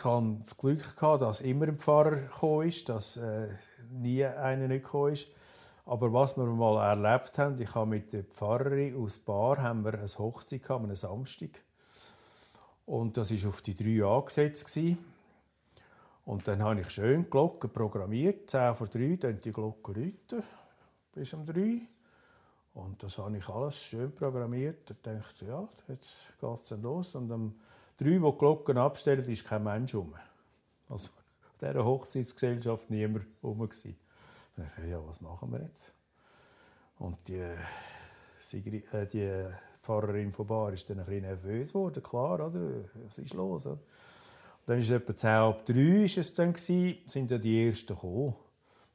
ich 0.00 0.04
hatte 0.06 0.36
das 0.40 0.56
Glück, 0.56 0.96
gehabt, 0.96 1.20
dass 1.20 1.42
immer 1.42 1.68
ein 1.68 1.78
Pfarrer 1.78 2.16
gekommen 2.16 2.68
ist, 2.68 2.88
dass 2.88 3.18
äh, 3.18 3.48
nie 3.90 4.24
einer 4.24 4.66
nicht 4.66 4.84
gekommen 4.84 5.12
ist. 5.12 5.26
Aber 5.84 6.10
was 6.10 6.38
wir 6.38 6.46
mal 6.46 6.82
erlebt 6.88 7.38
haben, 7.38 7.60
ich 7.60 7.74
habe 7.74 7.90
mit 7.90 8.12
der 8.12 8.24
Pfarrerin 8.24 8.96
aus 8.96 9.18
Bar 9.18 9.58
haben 9.62 9.84
wir 9.84 9.92
eine 9.92 10.06
Hochzeit 10.06 10.62
gehabt, 10.62 10.84
einen 10.84 10.96
Samstag. 10.96 11.50
Und 12.86 13.18
das 13.18 13.30
war 13.30 13.50
auf 13.50 13.60
die 13.60 13.74
drei 13.74 14.06
angesetzt. 14.06 14.78
Und 16.24 16.48
dann 16.48 16.62
habe 16.62 16.80
ich 16.80 16.90
schön 16.90 17.24
die 17.24 17.30
Glocken 17.30 17.70
programmiert. 17.70 18.48
10 18.48 18.74
vor 18.74 18.86
3 18.86 19.16
dann 19.16 19.40
die 19.40 19.52
Glocken 19.52 19.94
läuten, 19.94 20.42
bis 21.12 21.34
um 21.34 21.44
3. 21.44 21.82
Und 22.72 23.02
das 23.02 23.18
habe 23.18 23.36
ich 23.36 23.48
alles 23.48 23.82
schön 23.82 24.14
programmiert. 24.14 24.90
Ich 24.90 25.02
dachte, 25.02 25.44
ja, 25.44 25.68
jetzt 25.88 26.32
geht 26.40 26.60
es 26.60 26.70
los. 26.70 27.14
Und 27.16 27.30
um 27.30 27.54
3, 28.00 28.22
wo 28.22 28.32
die 28.32 28.38
Glocken 28.38 28.78
abstellen, 28.78 29.24
ist 29.24 29.44
kein 29.44 29.64
Mensch 29.64 29.94
rum. 29.94 30.14
Also 30.88 31.10
in 31.60 31.68
dieser 31.68 31.84
Hochzeitsgesellschaft 31.84 32.90
niemand 32.90 33.26
rum. 33.42 33.68
Ich 33.70 33.96
dachte, 34.56 34.86
ja, 34.86 35.00
was 35.06 35.20
machen 35.20 35.52
wir 35.52 35.62
jetzt? 35.62 35.92
Und 36.98 37.16
die, 37.28 37.42
Sigrid, 38.40 38.92
äh, 38.92 39.06
die 39.06 39.46
Pfarrerin 39.82 40.32
von 40.32 40.46
Bar 40.46 40.72
ist 40.72 40.88
dann 40.90 41.00
ein 41.00 41.06
bisschen 41.06 41.22
nervös 41.22 41.68
geworden, 41.68 42.02
klar, 42.02 42.34
oder? 42.46 42.60
Was 43.04 43.18
ist 43.18 43.34
los? 43.34 43.66
Oder? 43.66 43.78
Dann 44.66 44.76
war 44.76 44.82
es 44.82 44.90
etwa 44.90 45.16
10 45.16 45.30
ab 45.30 45.64
3 45.64 45.74
ist 46.04 46.18
es 46.18 46.34
dann 46.34 46.54
sind 46.54 47.30
dann 47.30 47.40
die 47.40 47.66
Ersten 47.66 47.94
gekommen. 47.94 48.34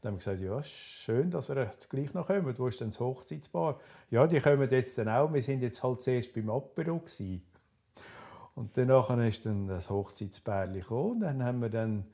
Dann 0.02 0.14
haben 0.14 0.22
wir 0.22 0.36
gesagt, 0.36 0.42
ja, 0.42 0.64
schön, 0.64 1.32
dass 1.32 1.50
ihr 1.50 1.72
gleich 1.90 2.14
noch 2.14 2.28
kommt. 2.28 2.60
Wo 2.60 2.68
ist 2.68 2.80
denn 2.80 2.90
das 2.90 3.00
Hochzeitspaar? 3.00 3.80
Ja, 4.12 4.28
die 4.28 4.40
kommen 4.40 4.70
jetzt 4.70 4.98
dann 4.98 5.10
auch. 5.10 5.34
Wir 5.34 5.42
sind 5.42 5.62
jetzt 5.62 5.82
halt 5.82 6.02
zuerst 6.04 6.34
beim 6.34 6.50
Apero 6.50 7.00
gewesen. 7.00 7.44
Und 8.56 8.76
danach 8.78 9.16
ist 9.18 9.46
dann 9.46 9.68
das 9.68 9.90
Hochzeitspärchen 9.90 10.74
gekommen. 10.76 11.20
Dann 11.20 11.44
haben 11.44 11.62
wir 11.62 11.70
dann 11.70 12.06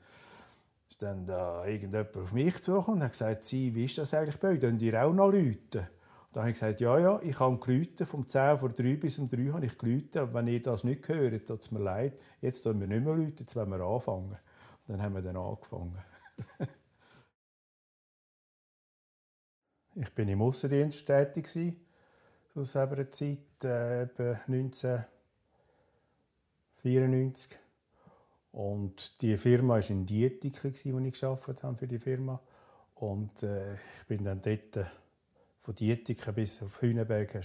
ist 0.92 1.00
dann 1.00 1.26
da 1.26 1.64
irgendjemand 1.64 2.14
auf 2.18 2.32
mich 2.32 2.60
zugekommen 2.60 3.00
und 3.00 3.04
hat 3.04 3.12
gesagt, 3.12 3.44
Sie, 3.44 3.74
wie 3.74 3.86
ist 3.86 3.96
das 3.96 4.12
eigentlich 4.12 4.38
bei 4.38 4.48
euch? 4.48 4.60
Können 4.60 4.78
ihr 4.78 5.02
auch 5.02 5.12
noch 5.12 5.30
läuten? 5.30 5.88
Da 6.32 6.40
habe 6.40 6.50
ich 6.50 6.56
gesagt, 6.56 6.80
ja, 6.80 6.98
ja, 6.98 7.20
ich 7.22 7.38
habe 7.40 7.58
geläutet, 7.58 8.08
vom 8.08 8.28
10 8.28 8.58
vor 8.58 8.68
3 8.70 8.96
bis 8.96 9.18
um 9.18 9.28
3 9.28 9.52
habe 9.52 9.66
ich 9.66 9.78
geläutet, 9.78 10.16
aber 10.18 10.34
wenn 10.34 10.48
ihr 10.48 10.60
das 10.62 10.84
nicht 10.84 11.08
hört, 11.08 11.46
tut 11.46 11.60
es 11.60 11.70
mir 11.70 11.80
leid, 11.80 12.18
jetzt 12.40 12.62
sollen 12.62 12.80
wir 12.80 12.86
nicht 12.86 13.04
mehr 13.04 13.14
läuten, 13.14 13.36
jetzt 13.38 13.56
wollen 13.56 13.70
wir 13.70 13.80
anfangen. 13.80 14.36
dann 14.86 15.00
haben 15.02 15.14
wir 15.14 15.22
dann 15.22 15.36
angefangen. 15.36 15.98
ich 19.94 20.14
bin 20.14 20.28
im 20.28 20.42
Aussendienst 20.42 21.06
tätig 21.06 21.48
aus 22.54 22.76
einer 22.76 23.10
Zeit, 23.10 23.64
äh, 23.64 24.08
1994. 26.84 27.58
Und 28.52 29.22
die 29.22 29.36
Firma 29.36 29.74
war 29.74 29.90
in 29.90 30.04
Dietiken, 30.04 30.74
wo 30.92 30.98
ich 30.98 31.20
gearbeitet 31.20 31.62
habe 31.62 31.76
für 31.76 31.88
die 31.88 31.98
Firma. 31.98 32.40
Und 32.96 33.42
äh, 33.42 33.74
ich 33.74 34.06
bin 34.06 34.24
dann 34.24 34.40
dort 34.40 34.86
von 35.58 35.74
Dietiken 35.74 36.34
bis 36.34 36.62
auf 36.62 36.82
Hühnenberg 36.82 37.40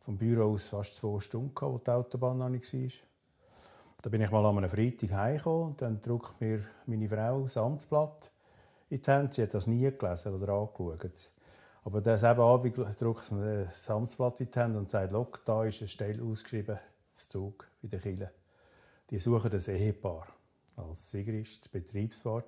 vom 0.00 0.16
Büro 0.16 0.52
aus 0.52 0.68
fast 0.68 0.94
zwei 0.94 1.20
Stunden 1.20 1.54
gehabt, 1.54 1.72
wo 1.72 1.78
die 1.78 1.90
Autobahn 1.90 2.38
noch 2.38 2.48
nicht 2.48 2.72
war. 2.72 2.90
Da 4.00 4.10
bin 4.10 4.22
ich 4.22 4.30
mal 4.30 4.46
an 4.46 4.58
einem 4.58 4.70
Freitag 4.70 5.10
heimgekommen 5.10 5.66
und 5.68 5.82
dann 5.82 6.00
drückt 6.00 6.40
mir 6.40 6.64
meine 6.86 7.08
Frau 7.08 7.42
das 7.42 7.56
Amtsblatt 7.56 8.30
in 8.90 9.02
die 9.02 9.10
Hand. 9.10 9.34
Sie 9.34 9.42
hat 9.42 9.54
das 9.54 9.66
nie 9.66 9.90
gelesen 9.90 10.34
oder 10.34 10.52
angeschaut. 10.52 11.30
Aber 11.84 12.00
das 12.00 12.24
Abend 12.24 12.76
drückt 12.76 13.32
mir 13.32 13.64
das 13.64 13.90
Amtsblatt 13.90 14.40
in 14.40 14.50
die 14.50 14.58
Hand 14.58 14.76
und 14.76 14.88
sagt, 14.88 15.12
Look, 15.12 15.44
da 15.44 15.64
ist 15.64 15.80
eine 15.80 15.88
Stelle 15.88 16.22
ausgeschrieben, 16.22 16.78
das 17.12 17.28
Zug 17.28 17.68
in 17.82 17.90
der 17.90 18.00
Kille. 18.00 18.30
Die 19.10 19.18
suchen 19.18 19.50
das 19.50 19.68
Ehepaar 19.68 20.26
als 20.76 21.10
Sigrist, 21.10 21.70
Betriebswart. 21.72 22.44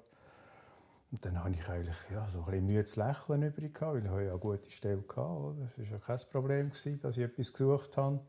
Und 1.10 1.24
dann 1.24 1.42
hatte 1.42 1.56
ich 1.58 1.68
eigentlich 1.68 1.96
ja, 2.12 2.28
so 2.28 2.40
ein 2.40 2.44
bisschen 2.44 2.66
Mühe 2.66 2.84
zu 2.84 3.00
lächeln 3.00 3.42
übrig, 3.42 3.80
weil 3.80 3.98
ich 3.98 4.04
ja 4.04 4.12
eine 4.12 4.38
gute 4.38 4.70
Stelle 4.70 5.02
hatte. 5.08 5.56
Das 5.58 5.78
war 5.78 5.84
ja 5.84 5.98
kein 5.98 6.20
Problem, 6.30 6.70
dass 6.70 7.16
ich 7.16 7.24
etwas 7.24 7.52
gesucht 7.52 7.96
habe. 7.96 8.20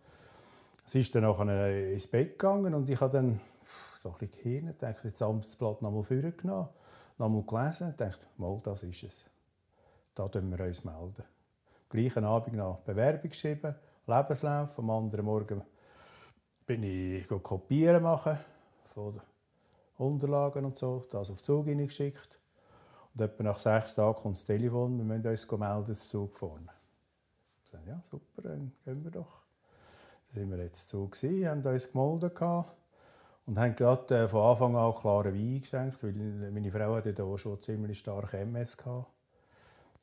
Sie 0.86 1.02
ist 1.02 1.14
dann 1.14 1.24
nachher 1.24 1.92
ins 1.92 2.08
Bett 2.08 2.40
gegangen 2.40 2.74
und 2.74 2.90
ich 2.90 3.00
habe 3.00 3.14
dann 3.14 3.40
so 4.00 4.10
ein 4.10 4.18
bisschen 4.18 4.44
gehirnt, 4.44 4.82
dachte, 4.82 5.12
das 5.12 5.22
Amtsblatt 5.22 5.82
nochmal 5.82 6.04
vorgenommen, 6.04 6.70
nochmal 7.18 7.44
gelesen 7.44 7.90
und 7.90 8.02
dachte, 8.02 8.26
mal, 8.38 8.60
das 8.64 8.84
ist 8.84 9.04
es. 9.04 9.26
Da 10.16 10.24
melden 10.24 10.58
wir 10.58 10.66
uns. 10.66 10.84
melden. 10.84 11.24
Am 11.24 11.90
gleichen 11.90 12.26
Abend 12.26 12.56
noch 12.56 12.80
Bewerbung 12.80 13.30
geschrieben, 13.30 13.76
Lebenslauf. 14.08 14.80
Am 14.80 14.90
anderen 14.90 15.26
Morgen 15.26 15.62
bin 16.72 16.84
ich 16.84 17.28
kopieren 17.28 18.02
machen 18.02 18.38
von 18.94 19.20
Unterlagen 19.98 20.64
und 20.64 20.78
so, 20.78 21.04
das 21.12 21.30
auf 21.30 21.40
den 21.40 21.44
Zug 21.44 21.66
geschickt. 21.66 22.40
Und 23.14 23.20
etwa 23.20 23.44
nach 23.44 23.60
sechs 23.60 23.96
Tagen 23.96 24.16
kommt 24.16 24.36
das 24.36 24.46
Telefon, 24.46 24.98
wir 24.98 25.04
müssen 25.04 25.28
uns 25.28 25.52
melden, 25.52 25.86
das 25.86 26.08
Zug 26.08 26.34
vorne. 26.34 26.70
Ich 27.62 27.72
sage, 27.72 27.84
ja, 27.90 28.02
super, 28.10 28.44
dann 28.44 28.72
gehen 28.86 29.04
wir 29.04 29.12
doch. 29.12 29.42
Dann 30.30 30.44
sind 30.44 30.50
wir 30.50 30.64
jetzt 30.64 30.88
Zug 30.88 31.12
gewesen, 31.12 31.50
haben 31.50 31.66
uns 31.66 31.92
gemeldet 31.92 32.40
und 33.48 33.60
haben 33.60 33.76
gerade 33.76 34.16
äh, 34.16 34.28
von 34.30 34.42
Anfang 34.42 34.76
an 34.78 34.96
klaren 34.96 35.34
Wein 35.36 35.60
geschenkt, 35.60 36.02
weil 36.02 36.14
meine 36.14 36.72
Frau 36.72 36.96
hatte 36.96 37.14
da 37.14 37.38
schon 37.38 37.60
ziemlich 37.60 38.00
stark 38.00 38.34
MS 38.34 38.78
gehabt. 38.78 39.12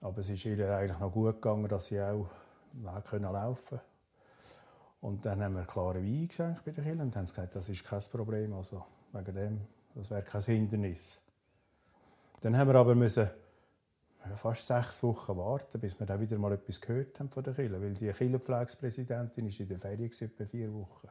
Aber 0.03 0.19
es 0.19 0.29
ist 0.29 0.45
ihr 0.45 0.77
eigentlich 0.77 0.99
noch 0.99 1.13
gut 1.13 1.37
gegangen, 1.37 1.67
dass 1.67 1.87
sie 1.87 1.99
auch 1.99 2.29
laufen 2.83 3.23
konnte. 3.23 3.81
Und 5.01 5.25
dann 5.25 5.43
haben 5.43 5.55
wir 5.55 5.65
klaren 5.65 6.05
Wein 6.05 6.29
geschenkt 6.29 6.65
bei 6.65 6.73
den 6.73 6.85
Kindern 6.85 7.09
und 7.09 7.17
haben 7.17 7.25
gesagt, 7.25 7.55
das 7.55 7.69
ist 7.69 7.85
kein 7.85 8.03
Problem, 8.11 8.53
also 8.55 8.85
wegen 9.13 9.35
dem, 9.35 9.61
das 9.95 10.11
wäre 10.11 10.23
kein 10.23 10.43
Hindernis. 10.43 11.21
Dann 12.41 12.57
haben 12.57 12.69
wir 12.69 12.75
aber 12.75 12.95
müssen 12.95 13.29
fast 14.35 14.67
sechs 14.67 15.03
Wochen 15.03 15.37
warten, 15.37 15.81
bis 15.81 15.99
wir 15.99 16.07
dann 16.07 16.21
wieder 16.21 16.39
mal 16.39 16.53
etwas 16.53 16.81
gehört 16.81 17.19
haben 17.19 17.31
von 17.31 17.43
der 17.43 17.55
Kirche, 17.55 17.81
weil 17.81 17.93
die 17.93 18.07
Kirchenpflegspräsidentin 18.07 19.47
ist 19.47 19.61
in 19.61 19.69
der 19.69 19.79
Ferien 19.79 20.11
etwa 20.11 20.45
vier 20.45 20.73
Wochen. 20.75 21.09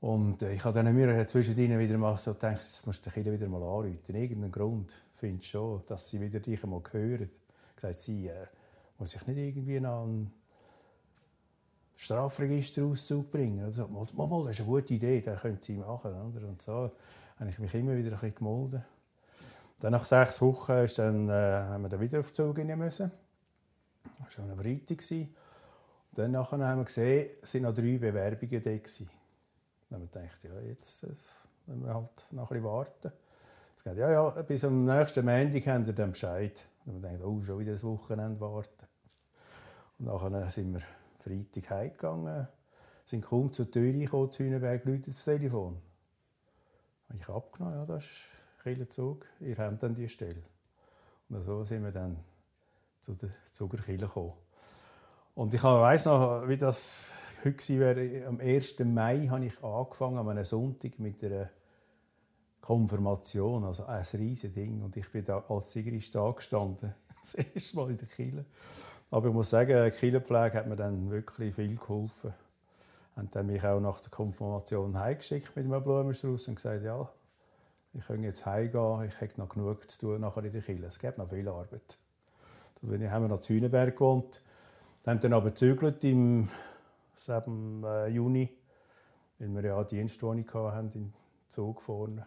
Und 0.00 0.42
äh, 0.42 0.52
ich 0.54 0.64
habe 0.64 0.82
dann 0.82 0.94
mir 0.94 1.26
zwischendrin 1.26 1.78
wieder 1.78 1.98
mal 1.98 2.16
so 2.16 2.32
gedacht, 2.32 2.62
jetzt 2.62 2.86
musst 2.86 3.04
du 3.04 3.10
die 3.10 3.14
Kirche 3.14 3.32
wieder 3.32 3.48
mal 3.48 3.62
anrufen. 3.62 4.14
Irgendeinen 4.14 4.52
Grund 4.52 4.94
finde 5.14 5.40
ich 5.40 5.48
schon, 5.48 5.82
dass 5.86 6.08
sie 6.08 6.20
wieder 6.20 6.40
dich 6.40 6.62
einmal 6.62 6.82
hören. 6.90 7.30
Ich 7.70 7.76
gesagt, 7.76 7.98
sie 7.98 8.28
äh, 8.28 8.46
muss 8.98 9.10
sich 9.10 9.26
nicht 9.26 9.38
irgendwie 9.38 9.76
einen 9.76 10.32
Strafregisterauszug 11.98 13.28
bringen. 13.28 13.64
Also, 13.64 13.88
mal, 13.88 14.06
mal, 14.14 14.44
das 14.44 14.52
ist 14.52 14.60
eine 14.60 14.68
gute 14.68 14.94
Idee, 14.94 15.20
das 15.20 15.42
können 15.42 15.58
sie 15.60 15.76
machen. 15.76 16.12
Oder? 16.12 16.46
Und 16.46 16.62
so 16.62 16.92
habe 17.38 17.50
ich 17.50 17.58
mich 17.58 17.74
immer 17.74 17.96
wieder 17.96 18.12
ein 18.12 18.20
bisschen 18.20 18.36
gemolden. 18.36 18.84
Dann 19.80 19.92
nach 19.92 20.04
sechs 20.04 20.40
Wochen 20.40 20.72
ist 20.72 20.98
dann, 21.00 21.28
äh, 21.28 21.32
haben 21.32 21.82
wir 21.82 21.88
dann 21.88 22.00
wieder 22.00 22.20
auf 22.20 22.30
den 22.30 22.34
Zug 22.34 22.56
müssen. 22.56 23.10
Das 24.04 24.20
war 24.20 24.30
schon 24.30 24.44
eine 24.44 24.56
Freitag. 24.56 25.28
Dann 26.12 26.30
nachher 26.30 26.58
haben 26.58 26.78
wir 26.78 26.84
gesehen, 26.84 27.30
es 27.42 27.54
waren 27.54 27.62
noch 27.62 27.74
drei 27.74 27.98
Bewerbungen 27.98 28.62
da. 28.62 28.70
Dann 28.70 28.80
haben 29.90 30.00
wir 30.02 30.20
gedacht, 30.20 30.44
ja, 30.44 30.60
jetzt 30.60 31.02
äh, 31.02 31.08
müssen 31.66 31.84
wir 31.84 31.94
halt 31.94 32.26
noch 32.30 32.50
ein 32.50 32.54
bisschen 32.54 32.64
warten. 32.64 33.12
Es 33.76 33.82
geht, 33.82 33.96
ja, 33.96 34.10
ja, 34.10 34.30
bis 34.42 34.64
am 34.64 34.84
nächsten 34.84 35.24
Montag 35.24 35.66
haben 35.66 35.84
wir 35.84 35.94
dann 35.94 36.12
Bescheid. 36.12 36.64
Dann 36.84 36.94
haben 36.94 37.02
wir 37.02 37.10
gedacht, 37.10 37.26
oh, 37.26 37.40
schon 37.40 37.58
wieder 37.58 37.72
ein 37.72 37.82
Wochenende 37.82 38.40
warten. 38.40 38.86
Und 39.98 40.06
nachher 40.06 40.50
sind 40.50 40.74
wir 40.74 40.82
Freitag 41.28 41.70
heimgegangen, 41.70 42.48
sind 43.04 43.24
kaum 43.24 43.52
zur 43.52 43.70
Tür 43.70 43.92
gekommen, 43.92 44.30
zu 44.30 44.44
Hühnenberg, 44.44 44.84
läutet 44.84 45.14
das 45.14 45.24
Telefon. 45.24 45.78
Ich 47.14 47.26
habe 47.28 47.38
abgenommen, 47.38 47.78
ja, 47.78 47.86
das 47.86 48.04
ist 48.04 48.62
Kirchenzug, 48.62 49.26
ihr 49.40 49.56
habt 49.56 49.82
dann 49.82 49.94
die 49.94 50.08
Stelle. 50.08 50.42
Und 51.28 51.42
so 51.44 51.64
sind 51.64 51.84
wir 51.84 51.92
dann 51.92 52.18
zu 53.00 53.14
der 53.14 53.30
Zugerkirche 53.50 54.06
gekommen. 54.06 54.32
Und 55.34 55.54
ich 55.54 55.62
weiß 55.62 56.06
noch, 56.06 56.48
wie 56.48 56.56
das 56.56 57.12
heute 57.44 57.78
wäre. 57.78 58.26
Am 58.26 58.40
1. 58.40 58.78
Mai 58.80 59.28
habe 59.28 59.46
ich 59.46 59.62
angefangen, 59.62 60.18
an 60.18 60.28
einem 60.28 60.44
Sonntag 60.44 60.98
mit 60.98 61.22
einer 61.22 61.50
Konfirmation, 62.60 63.64
also 63.64 63.84
ein 63.86 64.04
riesiges 64.14 64.52
Ding. 64.52 64.82
Und 64.82 64.96
ich 64.96 65.10
bin 65.10 65.24
da 65.24 65.44
als 65.48 65.72
Sigrist 65.72 66.12
gestanden, 66.12 66.94
das 67.22 67.34
erste 67.34 67.76
Mal 67.76 67.90
in 67.90 67.96
der 67.96 68.08
Kirche. 68.08 68.44
Aber 69.10 69.28
ich 69.28 69.34
muss 69.34 69.50
sagen, 69.50 69.84
die 69.84 69.90
Kirchenpflege 69.90 70.58
hat 70.58 70.66
mir 70.66 70.76
dann 70.76 71.10
wirklich 71.10 71.54
viel 71.54 71.76
geholfen. 71.76 72.34
Und 73.16 73.34
dann 73.34 73.46
mich 73.46 73.64
auch 73.64 73.80
nach 73.80 74.00
der 74.00 74.10
Konfirmation 74.10 74.98
heimgeschickt 74.98 75.56
mit 75.56 75.64
einem 75.64 75.82
Blumenstrauß 75.82 76.48
und 76.48 76.54
gesagt, 76.54 76.84
ja, 76.84 77.08
ich 77.94 78.06
kann 78.06 78.22
jetzt 78.22 78.46
heimgehen, 78.46 79.04
ich 79.04 79.20
habe 79.20 79.32
noch 79.36 79.48
genug 79.48 79.90
zu 79.90 79.98
tun 79.98 80.20
nachher 80.20 80.44
in 80.44 80.52
der 80.52 80.62
Kirche. 80.62 80.84
Es 80.84 80.98
gibt 80.98 81.18
noch 81.18 81.28
viel 81.28 81.48
Arbeit. 81.48 81.98
Da 82.80 83.10
haben 83.10 83.22
wir 83.24 83.28
noch 83.28 83.40
zu 83.40 83.54
Hühnenberg 83.54 83.96
gewohnt. 83.96 84.40
Haben 85.04 85.20
dann 85.20 85.32
aber 85.32 85.50
gezögert 85.50 86.04
im, 86.04 86.48
im 87.26 87.84
äh, 87.84 88.08
Juni, 88.08 88.50
weil 89.38 89.54
wir 89.54 89.62
ja 89.64 89.76
eine 89.76 89.86
Dienstwohnung 89.86 90.46
hatten, 90.52 90.90
in 90.90 91.14
Zug 91.48 91.80
vorne. 91.80 92.26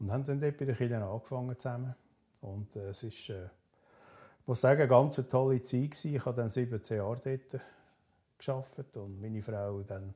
Und 0.00 0.10
haben 0.10 0.24
dann 0.24 0.40
dort 0.40 0.56
bei 0.56 0.64
der 0.64 0.74
Kirche 0.74 0.96
angefangen 0.96 1.56
zusammen. 1.58 1.94
Und 2.40 2.74
äh, 2.76 2.88
es 2.88 3.02
ist, 3.02 3.28
äh, 3.28 3.48
ich 4.46 4.48
muss 4.48 4.60
sagen, 4.60 4.82
eine 4.82 4.88
ganz 4.88 5.16
tolle 5.28 5.60
Zeit 5.60 5.90
gewesen. 5.90 6.14
Ich 6.14 6.24
habe 6.24 6.36
dann 6.36 6.48
17 6.48 6.98
Jahre 6.98 7.18
dort 7.18 7.60
gearbeitet 8.38 8.96
und 8.96 9.20
meine 9.20 9.42
Frau 9.42 9.82
dann 9.82 10.14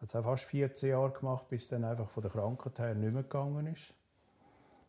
hat 0.00 0.08
es 0.08 0.16
auch 0.16 0.24
fast 0.24 0.46
14 0.46 0.88
Jahre 0.88 1.12
gemacht, 1.12 1.48
bis 1.48 1.68
dann 1.68 1.84
einfach 1.84 2.10
von 2.10 2.24
der 2.24 2.32
Krankheit 2.32 2.76
her 2.80 2.94
nicht 2.96 3.12
mehr 3.12 3.22
gegangen 3.22 3.68
ist. 3.68 3.94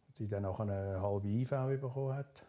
Und 0.07 0.15
sie 0.15 0.27
dann 0.27 0.45
auch 0.45 0.59
eine 0.59 0.99
halbe 0.99 1.27
IV 1.27 1.51
bekommen 1.79 2.15
hat. 2.15 2.43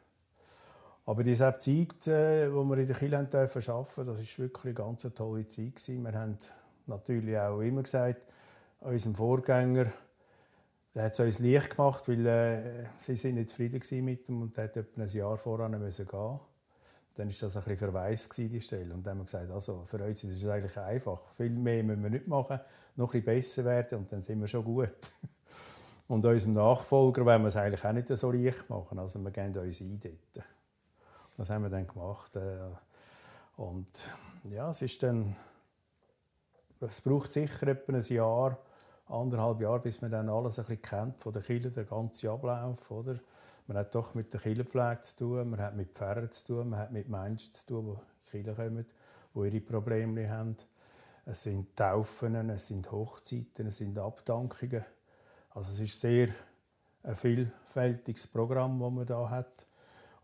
Aber 1.04 1.22
diese 1.22 1.58
Zeit, 1.58 2.06
äh, 2.06 2.48
wir 2.48 2.78
in 2.78 2.86
der 2.86 2.96
Kirche 2.96 3.18
arbeiten 3.18 3.60
durften, 3.66 4.06
das 4.06 4.16
war 4.16 4.38
wirklich 4.38 4.64
eine 4.64 4.74
ganz 4.74 5.02
tolle 5.14 5.46
Zeit. 5.46 5.88
Wir 5.88 6.12
haben 6.14 6.38
natürlich 6.86 7.36
auch 7.36 7.60
immer 7.60 7.82
gesagt, 7.82 8.22
unserem 8.80 9.14
Vorgänger, 9.14 9.92
der 10.94 11.04
hat 11.04 11.12
es 11.12 11.20
uns 11.20 11.38
leicht 11.40 11.70
gemacht, 11.70 12.06
weil 12.08 12.26
äh, 12.26 12.86
sie 12.98 13.16
sind 13.16 13.34
nicht 13.34 13.50
zufrieden 13.50 14.04
mit 14.04 14.28
ihm 14.28 14.42
und 14.42 14.56
er 14.56 14.64
hat 14.64 14.76
etwa 14.76 15.02
ein 15.02 15.08
Jahr 15.08 15.36
voran 15.36 15.72
müssen 15.72 16.06
gehen. 16.06 16.40
Dann 17.16 17.28
war 17.28 17.34
das 17.40 17.42
ein 17.42 17.62
bisschen 17.62 17.76
verwaist, 17.76 18.36
die 18.36 18.60
Stelle. 18.60 18.94
Und 18.94 19.04
dann 19.04 19.12
haben 19.12 19.18
wir 19.18 19.24
gesagt, 19.24 19.50
also 19.50 19.84
für 19.84 20.04
uns 20.04 20.22
ist 20.24 20.42
es 20.42 20.48
eigentlich 20.48 20.76
einfach. 20.76 21.20
Viel 21.36 21.50
mehr 21.50 21.82
müssen 21.82 22.02
wir 22.02 22.10
nicht 22.10 22.26
machen, 22.26 22.60
noch 22.96 23.08
ein 23.08 23.22
bisschen 23.22 23.24
besser 23.24 23.64
werden 23.64 23.98
und 23.98 24.12
dann 24.12 24.20
sind 24.20 24.40
wir 24.40 24.46
schon 24.46 24.64
gut. 24.64 24.90
Und 26.06 26.22
unserem 26.22 26.52
Nachfolger 26.52 27.24
wollen 27.24 27.40
wir 27.40 27.48
es 27.48 27.56
eigentlich 27.56 27.82
auch 27.82 27.92
nicht 27.92 28.08
so 28.08 28.30
leicht 28.30 28.68
machen. 28.68 28.98
Also 28.98 29.18
wir 29.20 29.30
gehen 29.30 29.56
uns 29.56 29.80
ein 29.80 29.98
dort. 29.98 30.46
Das 31.38 31.48
haben 31.48 31.62
wir 31.62 31.70
dann 31.70 31.86
gemacht. 31.86 32.36
Äh, 32.36 32.58
und 33.56 33.86
ja, 34.50 34.68
es 34.68 34.82
ist 34.82 35.02
dann, 35.02 35.34
es 36.80 37.00
braucht 37.00 37.32
sicher 37.32 37.68
etwa 37.68 37.94
ein 37.94 38.02
Jahr, 38.02 38.58
anderthalb 39.06 39.60
Jahre, 39.60 39.80
bis 39.80 40.00
man 40.00 40.10
dann 40.10 40.28
alles 40.28 40.58
ein 40.58 40.64
bisschen 40.64 40.82
kennt 40.82 41.20
von 41.20 41.32
der 41.32 41.42
Kirche, 41.42 41.70
den 41.70 41.86
ganzen 41.86 42.28
Ablauf, 42.28 42.90
oder? 42.90 43.18
Man 43.66 43.78
hat 43.78 43.94
doch 43.94 44.14
mit 44.14 44.32
der 44.32 44.40
Kirchenpflege 44.40 45.00
zu 45.02 45.16
tun, 45.16 45.50
man 45.50 45.60
hat 45.60 45.74
mit 45.74 45.92
Pfarrern 45.92 46.30
zu 46.30 46.44
tun, 46.44 46.70
man 46.70 46.80
hat 46.80 46.92
mit 46.92 47.08
Menschen 47.08 47.54
zu 47.54 47.66
tun, 47.66 47.96
die 48.32 48.36
in 48.38 48.44
die 48.44 48.52
Kirche 48.52 48.54
kommen, 48.54 48.86
die 49.34 49.38
ihre 49.38 49.60
Probleme 49.60 50.28
haben. 50.28 50.56
Es 51.24 51.44
sind 51.44 51.74
Taufen, 51.74 52.50
es 52.50 52.68
sind 52.68 52.90
Hochzeiten, 52.92 53.68
es 53.68 53.78
sind 53.78 53.98
Abdankungen. 53.98 54.84
Also 55.50 55.72
es 55.72 55.80
ist 55.80 56.00
sehr 56.00 56.28
ein 57.02 57.14
vielfältiges 57.14 58.26
Programm, 58.26 58.78
das 58.80 58.90
man 58.90 59.06
da 59.06 59.30
hat. 59.30 59.66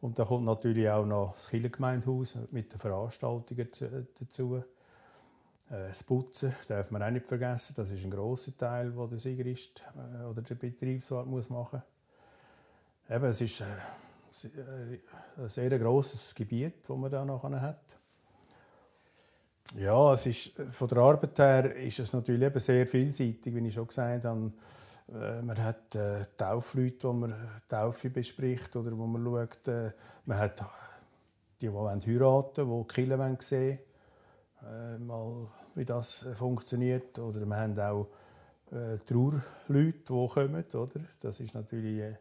Und 0.03 0.19
da 0.19 0.25
kommt 0.25 0.45
natürlich 0.45 0.89
auch 0.91 1.07
noch 1.07 1.33
das 1.33 1.49
Kirchengemeindehaus 1.49 2.37
mit 2.51 2.73
den 2.73 2.79
Veranstaltungen 2.79 3.69
dazu. 4.19 4.63
Äh, 5.71 5.89
das 5.89 6.03
Putzen 6.05 6.55
darf 6.69 6.91
man 6.91 7.03
auch 7.03 7.11
nicht 7.11 7.29
vergessen. 7.29 7.75
Das 7.77 7.91
ist 7.91 8.05
ein 8.05 8.11
großer 8.11 8.57
Teil, 8.57 8.91
den 8.91 9.09
der 9.09 9.19
Sigrist 9.19 9.83
äh, 9.97 10.25
oder 10.25 10.43
der 10.43 10.55
Betriebsrat 10.57 11.27
machen 11.27 11.49
muss. 11.49 11.81
Eben, 13.09 13.25
es 13.25 13.41
ist 13.41 13.61
äh, 13.61 13.65
ein 15.37 15.49
sehr 15.49 15.79
grosses 15.79 16.35
Gebiet, 16.35 16.89
das 16.89 16.97
man 16.97 17.11
da 17.11 17.25
noch 17.25 17.43
hat. 17.43 17.97
Ja, 19.77 20.15
es 20.15 20.27
ist, 20.27 20.53
von 20.73 20.89
der 20.89 20.99
Arbeit 20.99 21.39
her 21.39 21.77
ist 21.77 22.01
es 22.01 22.13
natürlich 22.13 22.43
eben 22.43 22.59
sehr 22.59 22.87
vielseitig, 22.89 23.55
wie 23.55 23.69
ich 23.69 23.75
schon 23.75 23.87
gesagt 23.87 24.25
habe. 24.25 24.53
Man 25.43 25.59
hat 25.63 25.95
äh, 25.97 26.25
Taufleute, 26.37 27.09
wo 27.09 27.13
man 27.13 27.35
Taufe 27.69 28.11
bespricht 28.11 28.75
oder 28.77 28.97
wo 28.97 29.07
man 29.07 29.25
schaut. 29.25 29.69
Äh, 29.69 29.93
man 30.25 30.39
hat 30.39 30.65
die, 31.61 31.69
die 31.69 31.73
heiraten 31.73 32.69
wollen, 32.69 32.87
die 32.89 32.95
die 32.95 33.45
sehen 33.45 33.79
wollen, 33.79 33.79
äh, 34.69 34.99
mal 34.99 35.49
wie 35.75 35.85
das 35.85 36.27
funktioniert. 36.35 37.19
Oder 37.19 37.45
wir 37.47 37.57
haben 37.57 37.79
auch 37.79 38.09
äh, 38.73 38.99
Trauerleute, 38.99 39.99
die 40.09 40.27
kommen. 40.29 40.65
Oder? 40.75 41.01
Das 41.21 41.41
ist 41.41 41.55
natürlich, 41.55 42.01
äh, 42.01 42.17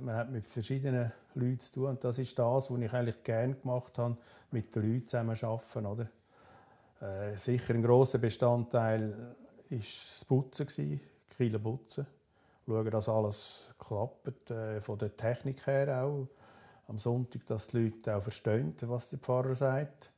man 0.00 0.14
hat 0.14 0.30
mit 0.30 0.46
verschiedenen 0.46 1.12
Leuten 1.34 1.60
zu 1.60 1.72
tun. 1.72 1.86
Und 1.86 2.04
das 2.04 2.18
ist 2.18 2.38
das, 2.38 2.70
was 2.70 2.80
ich 2.80 2.92
eigentlich 2.92 3.22
gerne 3.22 3.54
gemacht 3.54 3.98
habe, 3.98 4.16
mit 4.50 4.74
den 4.74 4.82
Leuten 4.82 5.08
zusammen 5.08 5.36
arbeiten. 5.42 5.86
Oder? 5.86 6.08
Äh, 7.00 7.36
sicher 7.36 7.74
ein 7.74 7.82
grosser 7.82 8.18
Bestandteil 8.18 9.10
war 9.10 9.78
das 9.78 10.24
Putzen 10.24 10.66
Kiel 10.66 11.58
putzen. 11.58 12.06
Schauen, 12.66 12.90
dass 12.90 13.08
alles 13.08 13.68
klappt, 13.78 14.50
äh, 14.50 14.80
von 14.80 14.98
der 14.98 15.16
Technik 15.16 15.66
her 15.66 16.02
auch. 16.02 16.28
Am 16.88 16.98
Sonntag, 16.98 17.44
dass 17.46 17.66
die 17.66 17.78
Leute 17.78 18.16
auch 18.16 18.22
verstehen, 18.22 18.74
was 18.82 19.10
der 19.10 19.18
Pfarrer 19.18 19.54
sagt. 19.54 20.10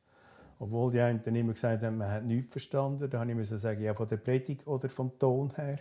Obwohl 0.58 0.92
die 0.92 1.00
einen 1.00 1.22
immer 1.22 1.52
gesagt 1.52 1.82
haben, 1.82 1.98
man 1.98 2.10
hat 2.10 2.24
nichts 2.24 2.52
verstanden. 2.52 3.08
Da 3.08 3.24
musste 3.24 3.54
ich 3.54 3.60
sagen, 3.60 3.80
ja, 3.80 3.94
von 3.94 4.08
der 4.08 4.16
Predigt 4.16 4.66
oder 4.66 4.88
vom 4.88 5.16
Ton 5.18 5.54
her. 5.54 5.78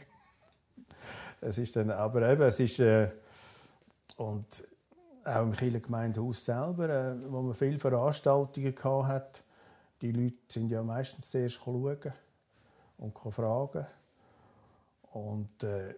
es 1.42 1.58
ist 1.58 1.76
dann, 1.76 1.92
aber 1.92 2.30
eben, 2.30 2.44
es 2.44 2.60
ist... 2.60 2.80
Äh, 2.80 3.10
und 4.18 4.64
auch 5.24 5.44
im 5.44 5.52
Kieler 5.52 5.80
Gemeindehaus 5.80 6.46
selber, 6.46 6.90
äh, 6.90 7.16
wo 7.32 7.42
man 7.42 7.54
viele 7.54 7.78
Veranstaltungen 7.78 8.76
hatte, 9.08 9.42
die 10.02 10.12
Leute 10.12 10.38
sind 10.48 10.72
ja 10.72 10.82
meistens 10.84 11.30
zuerst 11.30 11.56
schauen 11.56 11.98
und 12.98 13.18
fragen. 13.18 13.86
Und 15.12 15.64
äh, 15.64 15.96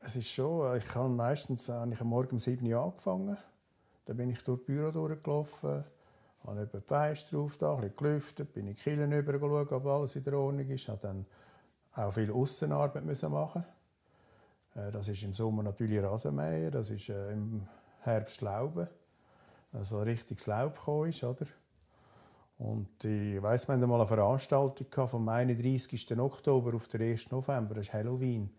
es 0.00 0.16
ist 0.16 0.28
schon, 0.28 0.76
ich 0.76 0.94
habe 0.94 1.08
meistens 1.08 1.68
habe 1.68 1.92
ich 1.92 2.00
am 2.00 2.08
Morgen 2.08 2.32
um 2.32 2.38
7 2.38 2.66
Uhr 2.66 2.80
angefangen. 2.80 3.36
Dann 4.06 4.16
bin 4.16 4.30
ich 4.30 4.42
durch 4.42 4.58
das 4.58 4.66
Büro 4.66 4.90
durchgelaufen, 4.90 5.84
habe 6.44 6.62
eben 6.62 6.70
die 6.72 6.80
Fenster 6.80 7.36
drauf, 7.36 7.58
gelüftet, 7.96 8.52
bin 8.52 8.66
in 8.66 8.74
die 8.74 8.80
Kirchen 8.80 9.12
rüber 9.12 9.72
ob 9.72 9.86
alles 9.86 10.16
in 10.16 10.34
Ordnung 10.34 10.68
ist. 10.68 10.82
Ich 10.82 10.88
habe 10.88 11.00
dann 11.00 11.26
auch 11.94 12.12
viel 12.12 12.30
Aussenarbeit 12.30 13.04
machen. 13.30 13.64
Äh, 14.74 14.90
das 14.90 15.08
ist 15.08 15.22
im 15.22 15.32
Sommer 15.32 15.62
natürlich 15.62 16.02
Rasenmähen, 16.02 16.70
das 16.70 16.90
ist 16.90 17.08
äh, 17.08 17.32
im 17.32 17.66
Herbst 18.00 18.40
Lauben, 18.40 18.88
also 19.72 20.02
richtiges 20.02 20.46
Laub 20.46 20.78
gekommen 20.78 21.10
ist, 21.10 21.22
oder? 21.22 21.46
Und 22.58 23.04
ich 23.04 23.42
weiss, 23.42 23.66
wir 23.66 23.74
hatten 23.74 23.88
mal 23.88 23.96
eine 23.96 24.06
Veranstaltung 24.06 25.08
vom 25.08 25.28
31. 25.28 26.18
Oktober 26.18 26.74
auf 26.74 26.86
den 26.88 27.02
1. 27.02 27.30
November, 27.30 27.74
das 27.74 27.88
ist 27.88 27.92
Halloween, 27.92 28.50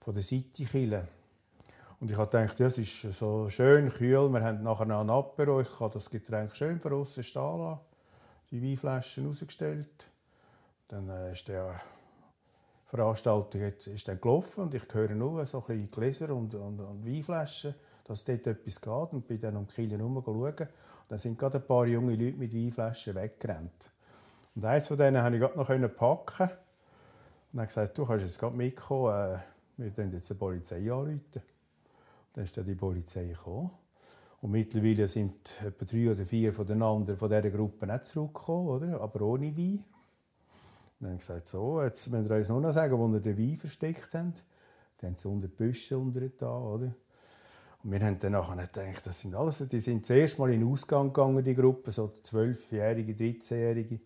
von 0.00 0.14
der 0.14 0.22
City 0.22 0.64
Kille. 0.64 1.06
Und 2.02 2.10
ich 2.10 2.16
habe 2.16 2.28
gedacht, 2.28 2.58
ja, 2.58 2.66
es 2.66 2.78
ist 2.78 3.00
so 3.16 3.48
schön 3.48 3.88
kühl, 3.88 4.28
wir 4.28 4.42
haben 4.42 4.64
nachher 4.64 4.86
noch 4.86 5.02
ein 5.02 5.08
Apero, 5.08 5.60
ich 5.60 5.78
kann 5.78 5.92
das 5.92 6.10
Getränk 6.10 6.56
schön 6.56 6.80
von 6.80 6.94
außen 6.94 7.22
stehen 7.22 7.58
lassen, 7.58 7.80
die 8.50 8.60
Weinflaschen 8.60 9.28
rausgestellt. 9.28 10.08
Dann 10.88 11.08
äh, 11.08 11.30
ist 11.30 11.46
der 11.46 11.80
Veranstaltung 12.86 13.60
ist 13.60 14.08
dann 14.08 14.20
gelaufen 14.20 14.64
und 14.64 14.74
ich 14.74 14.82
höre 14.92 15.14
nur 15.14 15.46
so 15.46 15.58
ein 15.58 15.64
bisschen 15.64 15.90
Gläser 15.92 16.30
und, 16.34 16.52
und, 16.56 16.80
und 16.80 17.06
Weinflaschen, 17.06 17.72
dass 18.02 18.24
dort 18.24 18.48
etwas 18.48 18.80
geht 18.80 19.12
und 19.12 19.28
bin 19.28 19.40
dann 19.40 19.56
um 19.56 19.68
die 19.68 19.72
Kiel 19.72 19.92
herum 19.92 20.20
schauen. 20.24 20.68
Da 21.08 21.16
sind 21.16 21.38
gerade 21.38 21.58
ein 21.58 21.66
paar 21.68 21.86
junge 21.86 22.16
Leute 22.16 22.36
mit 22.36 22.52
Weinflaschen 22.52 23.14
weggerannt. 23.14 23.92
Und 24.56 24.64
eins 24.64 24.88
von 24.88 24.96
denen 24.96 25.22
konnte 25.22 25.36
ich 25.36 25.40
gerade 25.40 25.78
noch 25.78 25.94
packen. 25.94 26.50
Und 27.52 27.58
dann 27.58 27.66
gesagt, 27.66 27.96
du 27.96 28.04
kannst 28.04 28.24
jetzt 28.24 28.40
gerade 28.40 28.56
mitkommen, 28.56 29.36
äh, 29.36 29.38
wir 29.76 29.90
können 29.92 30.12
jetzt 30.14 30.30
die 30.30 30.34
Polizei 30.34 30.78
anrufen. 30.90 31.42
Dann 32.32 32.44
ist 32.44 32.56
dann 32.56 32.66
die 32.66 32.74
Polizei 32.74 33.26
gekommen. 33.26 33.70
Und 34.40 34.50
mittlerweile 34.50 35.06
sind 35.06 35.56
etwa 35.64 35.84
drei 35.84 36.10
oder 36.10 36.26
vier 36.26 36.52
von 36.52 36.66
den 36.66 36.82
anderen 36.82 37.16
von 37.16 37.30
dieser 37.30 37.50
Gruppe 37.50 37.86
nicht 37.86 38.06
zurückgekommen, 38.06 38.68
oder? 38.68 39.00
aber 39.00 39.20
ohne 39.22 39.56
Wein. 39.56 39.84
dann 40.98 41.10
haben 41.10 41.18
gesagt, 41.18 41.46
so, 41.46 41.80
jetzt 41.80 42.10
müssen 42.10 42.28
wir 42.28 42.36
uns 42.36 42.48
nur 42.48 42.60
noch 42.60 42.72
sagen, 42.72 42.98
wo 42.98 43.06
wir 43.06 43.20
den 43.20 43.38
Wein 43.38 43.56
versteckt 43.56 44.12
haben. 44.14 44.34
Dann 44.98 45.10
haben 45.10 45.16
sie 45.16 45.28
unter 45.28 45.46
die 45.46 45.54
Büsche 45.54 45.96
unter 45.96 46.28
da, 46.28 46.58
oder? 46.58 46.92
Und 47.84 47.90
wir 47.90 48.00
haben 48.00 48.18
dann 48.18 48.32
nachher 48.32 48.56
gedacht, 48.56 49.06
das 49.06 49.20
sind 49.20 49.34
alles, 49.34 49.58
die 49.68 49.80
sind 49.80 50.06
zuerst 50.06 50.38
mal 50.38 50.52
in 50.52 50.60
den 50.60 50.68
Ausgang 50.68 51.08
gegangen, 51.08 51.42
die 51.44 51.54
Gruppe, 51.54 51.90
so 51.90 52.12
12-Jährige, 52.24 53.12
13-Jährige. 53.12 54.00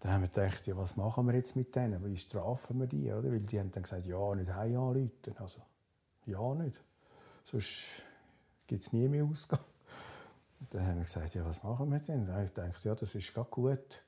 Da 0.00 0.10
haben 0.10 0.22
wir 0.22 0.28
gedacht, 0.28 0.66
ja, 0.66 0.76
was 0.76 0.96
machen 0.96 1.26
wir 1.26 1.34
jetzt 1.34 1.56
mit 1.56 1.74
denen? 1.76 2.04
Wie 2.04 2.16
strafen 2.16 2.80
wir 2.80 2.86
die? 2.86 3.12
Oder? 3.12 3.30
Weil 3.30 3.40
die 3.40 3.58
haben 3.58 3.70
dann 3.70 3.82
gesagt, 3.82 4.06
ja, 4.06 4.34
nicht 4.34 4.52
heim 4.54 4.76
anrufen. 4.76 5.10
Also, 5.38 5.60
ja, 6.26 6.54
nicht. 6.54 6.80
Sonst 7.44 7.82
gibt 8.66 8.82
es 8.82 8.92
nie 8.92 9.08
mehr 9.08 9.24
Ausgang. 9.24 9.60
Und 10.60 10.74
dann 10.74 10.86
haben 10.86 10.96
wir 10.96 11.04
gesagt, 11.04 11.34
ja, 11.34 11.44
was 11.44 11.62
machen 11.62 11.90
wir 11.90 11.98
denn? 11.98 12.30
Habe 12.30 12.44
ich 12.44 12.54
gedacht, 12.54 12.84
ja, 12.84 12.94
das 12.94 13.14
ist 13.14 13.34
gut. 13.50 14.02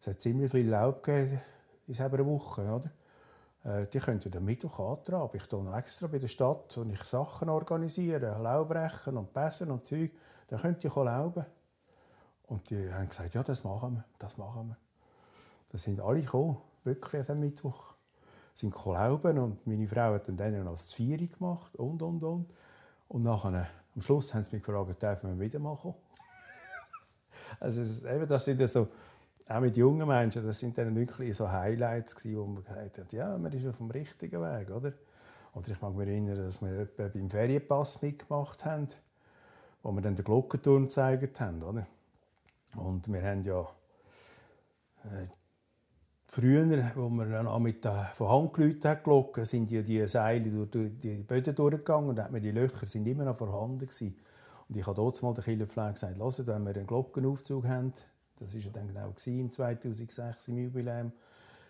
Es 0.00 0.06
hat 0.06 0.20
ziemlich 0.20 0.50
viel 0.50 0.68
Laub 0.68 1.02
gegeben 1.02 1.40
in 1.86 1.98
einer 1.98 2.26
Woche, 2.26 2.62
oder? 2.62 2.90
Äh, 3.64 3.86
die 3.86 3.98
könnten 3.98 4.30
den 4.30 4.44
Mittwoch 4.44 4.78
antragen. 4.78 5.30
Ich 5.34 5.46
tue 5.46 5.76
extra 5.76 6.06
bei 6.06 6.18
der 6.18 6.28
Stadt, 6.28 6.76
wo 6.76 6.82
ich 6.82 7.02
Sachen 7.02 7.48
organisiere, 7.48 8.38
Laubrechen 8.40 9.16
und 9.16 9.32
Pässen 9.32 9.70
und 9.70 9.84
Zeug. 9.84 10.12
Dann 10.48 10.60
könnt 10.60 10.84
ihr 10.84 10.90
lauben. 10.94 11.46
Und 12.46 12.68
die 12.68 12.92
haben 12.92 13.08
gesagt, 13.08 13.32
ja, 13.34 13.42
das 13.42 13.64
machen 13.64 13.94
wir, 13.94 14.04
das 14.18 14.36
machen 14.36 14.68
wir. 14.68 14.76
Da 15.70 15.78
sind 15.78 16.00
alle 16.00 16.20
gekommen, 16.20 16.58
wirklich 16.84 17.28
am 17.30 17.40
Mittwoch. 17.40 17.94
Sind 18.52 18.74
lauben 18.84 19.38
und 19.38 19.66
meine 19.66 19.88
Frau 19.88 20.14
hat 20.14 20.28
dann 20.28 20.36
denen 20.36 20.68
als 20.68 20.88
Zvieri 20.88 21.26
gemacht 21.26 21.74
und, 21.76 22.02
und, 22.02 22.22
und. 22.22 22.50
Und 23.08 23.22
nachher, 23.22 23.66
am 23.94 24.02
Schluss 24.02 24.34
haben 24.34 24.42
sie 24.42 24.56
mich 24.56 24.62
gefragt, 24.62 25.02
dürfen 25.02 25.38
wir 25.38 25.44
wieder 25.44 25.60
kommen? 25.60 25.94
also, 27.60 27.80
eben, 28.06 28.26
das 28.26 28.44
sind 28.44 28.68
so 28.68 28.88
auch 29.46 29.60
mit 29.60 29.76
jungen 29.76 30.08
Menschen, 30.08 30.46
das 30.46 30.58
sind 30.58 30.76
dann 30.78 30.96
wirklich 30.96 31.36
so 31.36 31.50
Highlights 31.50 32.16
gewesen, 32.16 32.38
wo 32.38 32.46
man 32.46 32.64
gesagt 32.64 32.98
hat, 32.98 33.12
ja, 33.12 33.36
man 33.36 33.52
ist 33.52 33.66
auf 33.66 33.76
dem 33.76 33.90
richtigen 33.90 34.40
Weg, 34.40 34.70
oder? 34.70 34.92
Oder 35.54 35.68
ich 35.68 35.80
mag 35.80 35.94
mich 35.94 36.08
erinnern, 36.08 36.36
dass 36.36 36.62
wir 36.62 36.86
beim 36.96 37.30
Ferienpass 37.30 38.00
mitgemacht 38.00 38.64
haben, 38.64 38.88
wo 39.82 39.92
wir 39.92 40.00
dann 40.00 40.16
den 40.16 40.24
Glockenturm 40.24 40.84
gezeigt 40.84 41.40
haben, 41.40 41.62
oder? 41.62 41.86
Und 42.74 43.12
wir 43.12 43.22
haben 43.22 43.42
ja 43.42 43.68
äh, 45.04 45.26
früher, 46.26 46.92
wo 46.94 47.08
man 47.08 47.46
auch 47.46 47.58
mit 47.58 47.84
der 47.84 48.10
von 48.14 48.28
Hand 48.28 48.54
geläutet 48.54 48.84
hat, 48.84 49.04
Glocken, 49.04 49.44
sind 49.44 49.70
die, 49.70 49.82
die 49.82 50.06
Seile 50.06 50.50
durch 50.66 50.90
die 51.00 51.16
Böden 51.16 51.54
durchgegangen 51.54 52.10
und 52.10 52.42
die 52.42 52.50
Löcher 52.50 52.86
sind 52.86 53.06
immer 53.06 53.24
noch 53.24 53.36
vorhanden 53.36 53.86
gewesen. 53.86 54.16
Und 54.68 54.76
ich 54.76 54.86
habe 54.86 54.96
dort 54.96 55.22
mal 55.22 55.34
der 55.34 55.44
Killerpflege 55.44 55.92
gesagt, 55.92 56.18
hört, 56.18 56.46
wenn 56.46 56.64
wir 56.64 56.74
einen 56.74 56.86
Glockenaufzug 56.86 57.66
haben, 57.66 57.92
das 58.38 58.54
war 58.54 58.60
ja 58.60 58.70
dann 58.70 58.88
genau 58.88 59.14
im 59.26 59.52
2006 59.52 60.48
im 60.48 60.58
Jubiläum, 60.58 61.12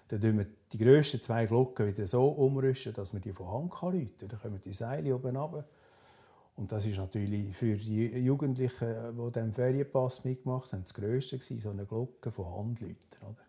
dann 0.09 0.21
tun 0.21 0.39
wir 0.39 0.47
die 0.73 0.79
grössten 0.79 1.21
zwei 1.21 1.47
Glocken 1.47 1.87
wieder 1.87 2.07
so 2.07 2.29
umrüsten, 2.29 2.93
dass 2.93 3.13
man 3.13 3.23
die 3.23 3.33
von 3.33 3.49
Hand 3.51 3.73
läuten 3.83 4.17
kann. 4.19 4.29
Dann 4.29 4.41
kommen 4.41 4.61
die 4.65 4.73
Seile 4.73 5.15
oben 5.15 5.37
runter. 5.37 5.65
Und 6.57 6.71
das 6.71 6.87
ist 6.87 6.99
natürlich 6.99 7.57
für 7.57 7.77
die 7.77 8.07
Jugendlichen, 8.19 9.17
die 9.17 9.33
dem 9.33 9.53
Ferienpass 9.53 10.25
mitgemacht 10.25 10.73
haben, 10.73 10.83
das 10.83 10.95
Größte 10.95 11.39
gewesen, 11.39 11.59
so 11.61 11.71
eine 11.71 11.85
Glocke 11.85 12.31
von 12.31 12.47
Hand 12.55 12.81
läuten. 12.81 12.97
Oder? 13.23 13.44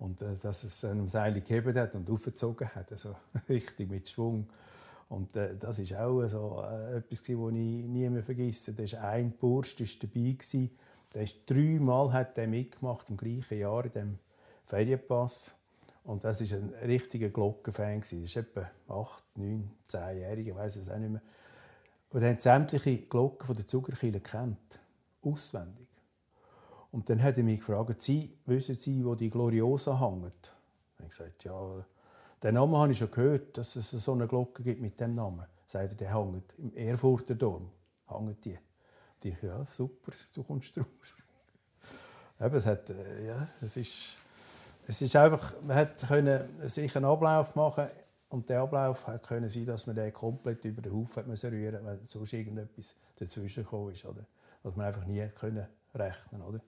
Und 0.00 0.22
äh, 0.22 0.34
dass 0.42 0.64
es 0.64 0.84
einem 0.84 1.06
Seil 1.06 1.34
gegeben 1.34 1.78
hat 1.78 1.94
und 1.94 2.10
aufgezogen 2.10 2.74
hat, 2.74 2.90
also 2.90 3.14
richtig 3.48 3.90
mit 3.90 4.08
Schwung. 4.08 4.48
Und 5.10 5.36
äh, 5.36 5.56
das 5.56 5.78
ist 5.78 5.94
auch 5.94 6.26
so, 6.26 6.64
äh, 6.68 6.96
etwas, 6.96 7.22
das 7.22 7.28
ich 7.28 7.36
nie 7.36 8.08
mehr 8.08 8.22
vergesse. 8.22 8.72
Da 8.72 8.82
war 8.82 9.10
ein 9.10 9.32
Bursch 9.32 9.76
dabei. 9.76 10.32
Gewesen. 10.32 10.70
Der 11.12 11.22
ist 11.22 11.36
dreimal 11.46 12.12
hat 12.12 12.36
der 12.36 12.48
mitgemacht 12.48 13.10
im 13.10 13.16
gleichen 13.16 13.58
Jahr 13.58 13.84
in 13.84 13.92
dem 13.92 14.18
Ferienpass. 14.66 15.54
Und 16.04 16.24
das 16.24 16.40
war 16.40 16.58
ein 16.58 16.70
richtiger 16.86 17.28
Glockenfan. 17.28 18.00
Das 18.00 18.12
ist 18.12 18.36
etwa 18.36 18.70
8, 18.88 19.24
9, 19.36 19.70
10-Jährige, 19.90 20.50
ich 20.50 20.56
weiß 20.56 20.76
es 20.76 20.88
auch 20.88 20.98
nicht 20.98 21.10
mehr. 21.10 21.22
Und 22.10 22.22
er 22.22 22.30
hat 22.30 22.40
sämtliche 22.40 22.96
Glocken 23.06 23.46
von 23.46 23.56
der 23.56 23.66
Zuckerkille 23.66 24.20
kennt. 24.20 24.80
Auswendig. 25.22 25.89
Und 26.92 27.08
dann 27.08 27.22
hat 27.22 27.38
er 27.38 27.44
mich 27.44 27.58
gefragt, 27.58 28.02
Sie, 28.02 28.36
wissen 28.46 28.74
Sie, 28.74 29.04
wo 29.04 29.14
die 29.14 29.30
Gloriosa 29.30 29.98
hängt? 29.98 30.52
Ich 30.98 31.08
gesagt, 31.08 31.44
ja, 31.44 31.84
den 32.42 32.54
Namen 32.54 32.76
habe 32.76 32.92
ich 32.92 32.98
schon 32.98 33.10
gehört, 33.10 33.56
dass 33.58 33.76
es 33.76 33.90
so 33.90 34.12
eine 34.12 34.26
Glocke 34.26 34.62
gibt 34.62 34.80
mit 34.80 34.98
dem 34.98 35.12
Namen. 35.12 35.46
Sagt 35.66 35.92
er, 35.92 35.94
der 35.94 36.14
hängt 36.14 36.54
im 36.58 36.74
Erfurter 36.74 37.34
Dom. 37.34 37.70
Hängt 38.08 38.44
die. 38.44 38.58
Und 39.22 39.24
ich, 39.24 39.42
ja, 39.42 39.64
super, 39.66 40.12
du 40.34 40.42
kommst 40.42 40.76
raus. 40.78 40.86
Eben, 42.40 42.56
es, 42.56 42.66
hat, 42.66 42.90
äh, 42.90 43.26
ja, 43.26 43.48
es, 43.60 43.76
ist, 43.76 44.16
es 44.86 45.02
ist 45.02 45.14
einfach, 45.14 45.54
man 45.62 45.76
hat 45.76 46.02
können 46.08 46.68
sich 46.68 46.96
einen 46.96 47.04
Ablauf 47.04 47.54
machen 47.54 47.86
und 48.30 48.48
der 48.48 48.62
Ablauf 48.62 49.06
hat 49.06 49.22
können 49.22 49.50
sein, 49.50 49.66
dass 49.66 49.86
man 49.86 49.94
den 49.94 50.12
komplett 50.12 50.64
über 50.64 50.80
den 50.80 50.94
Haufen 50.94 51.26
müssen 51.26 51.50
rühren, 51.50 51.84
weil 51.84 52.00
sonst 52.04 52.32
irgendetwas 52.32 52.96
dazwischen 53.16 53.64
gekommen 53.64 53.92
ist, 53.92 54.04
oder? 54.06 54.24
Was 54.62 54.74
man 54.74 54.86
einfach 54.86 55.04
nie 55.04 55.26
können 55.28 55.66
rechnen, 55.94 56.42
oder? 56.42 56.60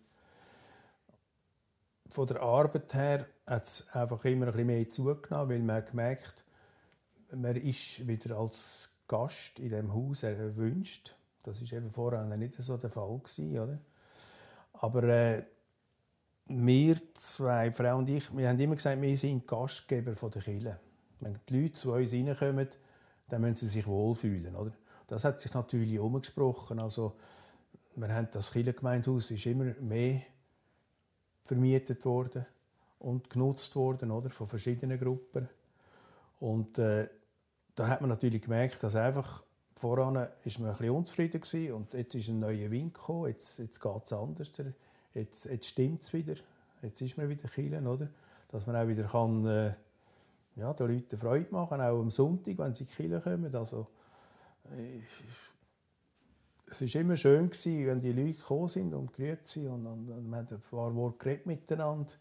Von 2.13 2.27
der 2.27 2.43
Arbeit 2.43 2.93
her 2.93 3.27
hat 3.47 3.65
es 3.65 3.87
einfach 3.91 4.23
immer 4.27 4.47
ein 4.47 4.53
bisschen 4.53 4.67
mehr 4.67 4.91
zugenommen, 4.91 5.49
weil 5.49 5.61
man 5.61 5.83
gemerkt, 5.83 6.45
man 7.35 7.57
ist 7.57 8.07
wieder 8.07 8.37
als 8.37 8.91
Gast 9.09 9.59
in 9.59 9.71
dem 9.71 9.95
Haus 9.95 10.23
erwünscht. 10.23 11.17
Das 11.43 11.63
ist 11.63 11.73
eben 11.73 11.89
vorher 11.89 12.25
nicht 12.37 12.63
so 12.63 12.77
der 12.77 12.91
Fall 12.91 13.19
gewesen, 13.19 13.59
oder? 13.59 13.79
Aber 14.75 15.03
äh, 15.05 15.43
wir 16.49 16.97
zwei, 17.15 17.73
Frau 17.73 17.97
und 17.97 18.11
ich, 18.11 18.37
wir 18.37 18.47
haben 18.47 18.61
immer 18.61 18.77
gesagt, 18.77 19.01
wir 19.01 19.17
sind 19.17 19.47
Gastgeber 19.47 20.13
der 20.13 20.43
Kirche. 20.43 20.79
Wenn 21.21 21.39
die 21.49 21.63
Leute 21.63 21.73
zu 21.73 21.93
uns 21.93 22.13
reinkommen, 22.13 22.69
dann 23.31 23.41
müssen 23.41 23.57
sie 23.57 23.69
sich 23.69 23.87
wohlfühlen, 23.87 24.55
oder? 24.55 24.73
Das 25.07 25.25
hat 25.25 25.41
sich 25.41 25.55
natürlich 25.55 25.99
umgesprochen. 25.99 26.79
Also, 26.79 27.17
wir 27.97 28.09
haben 28.09 28.29
das 28.31 28.53
Kirchengemeindehaus 28.53 29.31
ist 29.31 29.47
immer 29.47 29.73
mehr 29.81 30.21
vermietet 31.45 32.05
worden 32.05 32.47
und 32.99 33.31
genutzt 33.31 33.75
worden, 33.77 34.11
oder, 34.11 34.31
von 34.31 34.47
verschiedenen 34.47 34.99
Gruppen. 34.99 35.49
Und 36.41 36.79
äh, 36.79 37.09
da 37.75 37.89
hat 37.89 38.01
man 38.01 38.11
natürlich 38.11 38.43
gemerkt, 38.43 38.83
dass 38.83 38.97
einfach 38.97 39.43
voran 39.75 40.29
ist 40.45 40.59
man 40.59 40.71
ein 40.71 40.77
bisschen 40.77 40.95
unzufrieden 40.95 41.41
gewesen 41.41 41.73
und 41.73 41.95
jetzt 41.95 42.15
ist 42.15 42.29
ein 42.29 42.39
neuer 42.39 42.71
Wind 42.71 42.95
gekommen, 42.95 43.29
jetzt, 43.29 43.59
jetzt 43.59 43.81
geht 43.81 44.05
es 44.05 44.13
anders, 44.13 44.53
jetzt, 45.15 45.45
jetzt 45.45 45.67
stimmt 45.67 46.03
es 46.03 46.13
wieder, 46.13 46.35
jetzt 46.83 47.01
ist 47.01 47.17
man 47.17 47.29
wieder 47.29 47.49
Kielen, 47.49 47.87
oder? 47.87 48.09
Dass 48.49 48.67
man 48.67 48.77
auch 48.77 48.87
wieder 48.87 49.05
kann, 49.05 49.47
äh, 49.47 49.73
ja, 50.57 50.73
den 50.75 50.89
Leuten 50.89 51.17
Freude 51.17 51.49
machen, 51.51 51.81
auch 51.81 52.01
am 52.01 52.11
Sonntag, 52.11 52.59
wenn 52.59 52.75
sie 52.75 52.87
in 52.99 53.11
die 53.11 53.21
kommen. 53.21 53.55
Also, 53.55 53.87
äh, 54.67 55.01
es 56.81 56.95
war 56.95 57.01
immer 57.01 57.17
schön, 57.17 57.51
gewesen, 57.51 57.87
wenn 57.87 58.01
die 58.01 58.13
Leute 58.13 58.39
gekommen 58.39 58.69
sind 58.69 58.95
und 58.95 59.13
grüßt 59.13 59.47
sind 59.47 59.69
und, 59.69 59.87
und, 59.87 60.11
und 60.11 60.29
man 60.29 60.41
hat 60.41 60.53
ein 60.53 60.63
paar 60.71 60.95
Worte 60.95 61.19
geredet 61.19 61.47
miteinander. 61.47 62.13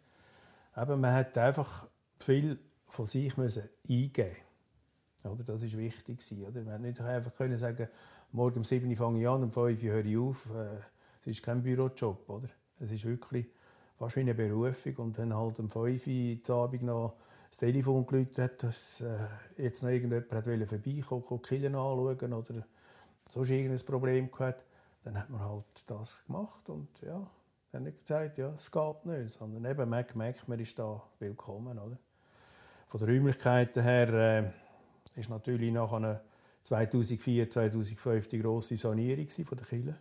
Eben, 0.77 1.01
man 1.01 1.13
hat 1.13 1.38
einfach 1.38 1.88
viel 2.20 2.60
von 2.88 3.05
sich 3.05 3.36
müssen 3.38 3.70
eingeben 3.89 4.36
oder? 5.25 5.43
Das 5.43 5.62
war 5.62 5.79
wichtig. 5.79 6.20
Oder? 6.48 6.62
Man 6.63 6.81
nicht 6.81 7.00
einfach 7.01 7.36
können 7.36 7.58
sagen, 7.58 7.88
morgen 8.31 8.58
um 8.58 8.63
7 8.63 8.89
Uhr 8.89 8.96
fange 8.96 9.22
ich 9.22 9.27
an, 9.27 9.43
um 9.43 9.51
5 9.51 9.81
Uhr 9.84 9.89
höre 9.89 10.05
ich 10.05 10.17
auf. 10.17 10.50
Äh, 10.50 10.77
es 11.22 11.38
ist 11.38 11.43
kein 11.43 11.62
Bürojob. 11.62 12.29
Oder? 12.29 12.50
Es 12.79 12.91
ist 12.91 13.05
wirklich 13.05 13.48
fast 13.98 14.15
wie 14.15 14.22
eine 14.22 14.34
Berufung. 14.34 14.96
Und 14.98 15.17
dann 15.17 15.34
halt 15.34 15.60
um 15.60 15.70
5 15.70 16.08
Uhr 16.08 16.55
Abend 16.55 16.84
noch 16.84 17.15
das 17.50 17.58
Telefon 17.58 18.05
geläutet 18.05 18.38
hat, 18.39 18.63
dass 18.63 19.01
äh, 19.01 19.17
jetzt 19.58 19.84
noch 19.84 19.89
irgendjemand 19.89 20.29
vorbeikommen 20.29 20.70
wollte, 20.70 21.36
die 21.36 21.41
Killen 21.41 21.75
anschauen 21.75 22.34
oder 22.34 22.65
sonst 23.31 23.50
irgendein 23.50 23.85
Problem 23.85 24.29
gehabt. 24.29 24.65
Dann 25.03 25.17
hat 25.17 25.29
man 25.29 25.41
halt 25.41 25.83
das 25.88 26.23
gemacht 26.25 26.69
und 26.69 26.89
ja, 27.01 27.25
dann 27.71 27.83
nicht 27.83 28.01
gesagt, 28.01 28.38
ja, 28.38 28.53
es 28.55 28.69
geht 28.69 29.05
nicht, 29.05 29.31
sondern 29.31 29.65
eben 29.65 29.89
man 29.89 30.05
merkt, 30.13 30.47
man 30.47 30.59
ist 30.59 30.77
da 30.77 31.01
willkommen. 31.19 31.79
Oder? 31.79 31.97
Von 32.88 33.00
den 33.00 33.09
Räumlichkeiten 33.09 33.81
her 33.81 34.53
äh, 35.15 35.19
ist 35.19 35.29
natürlich 35.29 35.71
einer 35.93 36.21
2004, 36.63 37.50
2005 37.50 38.27
die 38.27 38.39
grosse 38.39 38.77
Sanierung 38.77 39.27
von 39.29 39.57
der 39.57 39.67
Kille, 39.67 39.95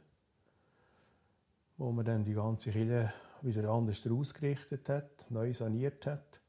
wo 1.79 1.93
man 1.93 2.05
dann 2.05 2.25
die 2.25 2.35
ganze 2.35 2.71
Kille 2.73 3.13
wieder 3.43 3.71
anders 3.71 4.07
ausgerichtet 4.07 4.89
hat, 4.89 5.27
neu 5.31 5.55
saniert 5.55 6.05
hat. 6.05 6.41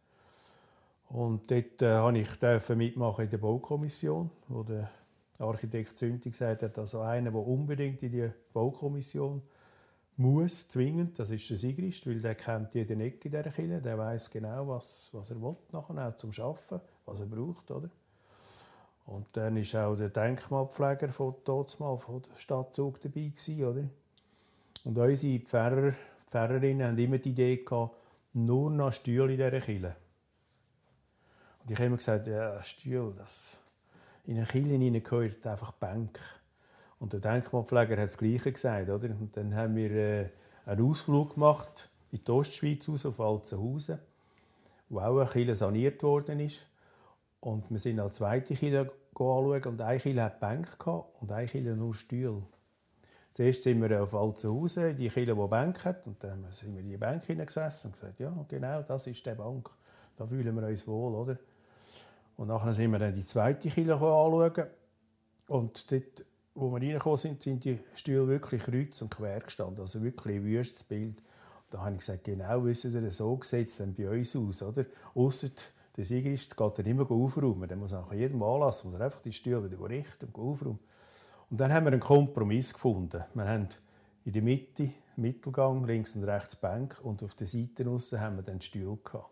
Und 1.08 1.50
dort 1.52 1.82
äh, 1.82 2.20
ich 2.20 2.40
mitmachen 2.76 3.26
in 3.26 3.30
der 3.30 3.38
Baukommission, 3.38 4.30
wo 4.48 4.64
der 4.64 4.90
Architekt 5.42 5.98
Zünti 5.98 6.30
gesagt 6.30 6.64
hat, 6.64 6.78
also 6.78 7.02
einer, 7.02 7.32
der 7.32 7.48
unbedingt 7.48 8.02
in 8.04 8.12
die 8.12 8.30
Baukommission 8.54 9.42
muss, 10.18 10.68
zwingend, 10.68 11.18
das 11.18 11.30
ist 11.30 11.50
der 11.50 11.58
Sigrist, 11.58 12.06
weil 12.08 12.20
der 12.20 12.36
kennt 12.36 12.74
jede 12.74 12.94
Ecke 12.94 13.28
in 13.28 13.32
dieser 13.32 13.52
Kille, 13.52 13.82
der 13.82 13.98
weiß 13.98 14.30
genau, 14.30 14.68
was, 14.68 15.10
was 15.14 15.32
er 15.32 15.42
will, 15.42 15.56
nachher 15.72 16.08
auch 16.08 16.16
zum 16.16 16.32
Arbeiten, 16.32 16.82
was 17.06 17.20
er 17.20 17.26
braucht. 17.26 17.72
Oder? 17.72 17.90
Und 19.06 19.28
dann 19.34 19.56
war 19.56 19.88
auch 19.88 19.96
der 19.96 20.10
Denkmalpfleger 20.10 21.10
von 21.12 21.36
Totsmal, 21.44 21.98
von 21.98 22.22
der 22.22 22.38
Stadt 22.38 22.78
dabei. 22.78 23.00
Gewesen, 23.04 23.66
oder? 23.66 23.84
Und 24.84 24.98
unsere 24.98 25.40
Pfarrer, 25.40 25.94
Pfarrerinnen 26.30 26.88
haben 26.88 26.98
immer 26.98 27.18
die 27.18 27.30
Idee 27.30 27.58
gehabt, 27.58 27.96
nur 28.34 28.70
noch 28.72 28.94
Stühle 28.94 29.32
in 29.32 29.38
dieser 29.38 29.60
Kille. 29.60 29.96
Und 31.62 31.72
ich 31.72 31.78
habe 31.78 31.88
immer 31.88 31.98
gesagt, 31.98 32.28
ja, 32.28 32.62
Stühle, 32.64 33.14
das 33.18 33.58
in 34.32 34.38
eine 34.38 34.46
Kille 34.46 35.02
gehört 35.02 35.46
einfach 35.46 35.74
Bank. 35.74 36.18
Und 37.00 37.12
der 37.12 37.20
Denkmalpfleger 37.20 37.98
hat 37.98 38.06
das 38.06 38.18
Gleiche 38.18 38.54
gesagt. 38.54 38.90
Oder? 38.90 39.10
Und 39.10 39.36
dann 39.36 39.54
haben 39.54 39.76
wir 39.76 39.92
äh, 39.92 40.30
einen 40.66 40.90
Ausflug 40.90 41.34
gemacht 41.34 41.90
in 42.12 42.24
die 42.24 42.32
Ostschweiz 42.32 42.88
raus, 42.88 43.06
auf 43.06 43.20
Alzenhausen, 43.20 44.00
wo 44.90 45.00
auch 45.00 45.20
eine 45.20 45.30
Kille 45.30 45.56
saniert 45.56 46.02
worden 46.04 46.40
ist. 46.40 46.66
Und 47.42 47.70
wir 47.72 47.80
sind 47.80 48.00
als 48.00 48.16
zweite 48.16 48.54
Kille 48.56 48.92
anschauen 49.14 49.64
und 49.66 49.82
eine 49.82 50.00
Kille 50.00 50.24
hat 50.24 50.40
Bänke 50.40 51.04
und 51.20 51.32
eine 51.32 51.48
Kille 51.48 51.76
nur 51.76 51.94
Stühle. 51.94 52.44
Zuerst 53.32 53.64
sind 53.64 53.82
wir 53.82 54.02
auf 54.02 54.14
Alzenhausen, 54.14 54.96
die 54.96 55.10
Kille, 55.10 55.36
die 55.36 55.48
Bänke 55.48 55.84
hat, 55.84 56.08
und 56.08 56.24
dann 56.24 56.46
sind 56.52 56.74
wir 56.74 56.82
in 56.82 56.90
die 56.90 56.98
Bank 56.98 57.26
hineingesessen 57.26 57.90
und 57.90 58.00
gesagt, 58.00 58.20
ja, 58.20 58.34
genau, 58.48 58.82
das 58.84 59.08
ist 59.08 59.26
die 59.26 59.34
Bank. 59.34 59.70
Da 60.16 60.26
fühlen 60.26 60.56
wir 60.56 60.68
uns 60.68 60.88
wohl, 60.88 61.16
oder? 61.16 61.38
Und 62.38 62.48
nachher 62.48 62.74
sind 62.74 62.92
wir 62.92 63.00
dann 63.00 63.14
die 63.14 63.26
zweite 63.26 63.70
Kille 63.70 63.94
anschauen. 63.94 64.68
Und 65.48 65.92
dort, 65.92 66.26
wo 66.56 66.72
wir 66.72 66.82
reingekommen 66.82 67.18
sind, 67.18 67.44
sind 67.44 67.64
die 67.64 67.80
Stühle 67.96 68.28
wirklich 68.28 68.64
kreuz 68.64 69.02
und 69.02 69.12
quer 69.12 69.40
gestanden. 69.40 69.82
Also 69.82 70.02
wirklich 70.02 70.38
ein 70.38 70.46
wüstes 70.46 70.84
Bild. 70.84 71.18
Und 71.18 71.24
da 71.70 71.82
habe 71.82 71.94
ich 71.94 72.00
gesagt, 72.00 72.24
genau, 72.24 72.64
wissen 72.66 72.94
ihr, 72.94 73.12
so 73.12 73.40
sieht 73.42 73.68
es 73.70 73.78
dann 73.78 73.94
bei 73.94 74.10
uns 74.10 74.36
aus, 74.36 74.62
oder? 74.64 74.86
Ausser 75.14 75.50
der 75.98 76.06
Sigrist 76.06 76.56
geht 76.56 76.78
dann 76.80 76.86
immer 76.86 77.10
aufräumen. 77.12 77.68
Der 77.68 77.78
muss 77.78 77.92
nach 77.92 78.14
jedem 78.14 78.42
Anlass 78.44 78.84
muss 78.84 78.96
er 78.96 79.02
einfach 79.02 79.22
die 79.22 79.34
Stühle 79.34 79.70
wieder 79.70 79.90
richten 79.90 80.26
und 80.26 80.38
aufräumen. 80.38 80.80
Und 81.50 81.60
dann 81.60 81.74
haben 81.74 81.86
wir 81.86 81.92
einen 81.92 82.02
Kompromiss 82.02 82.74
gefunden. 82.74 83.24
Wir 83.34 83.48
haben 83.48 83.68
in 84.24 84.32
der 84.32 84.42
Mitte, 84.42 84.90
Mittelgang, 85.18 85.84
links 85.84 86.16
und 86.16 86.24
rechts 86.24 86.56
Bank 86.56 86.98
und 87.04 87.22
auf 87.24 87.36
der 87.36 87.48
Seite 87.48 87.90
aussen 87.90 88.22
haben 88.22 88.38
wir 88.38 88.44
dann 88.44 88.62
Stühle 88.62 88.98
gehabt. 89.04 89.30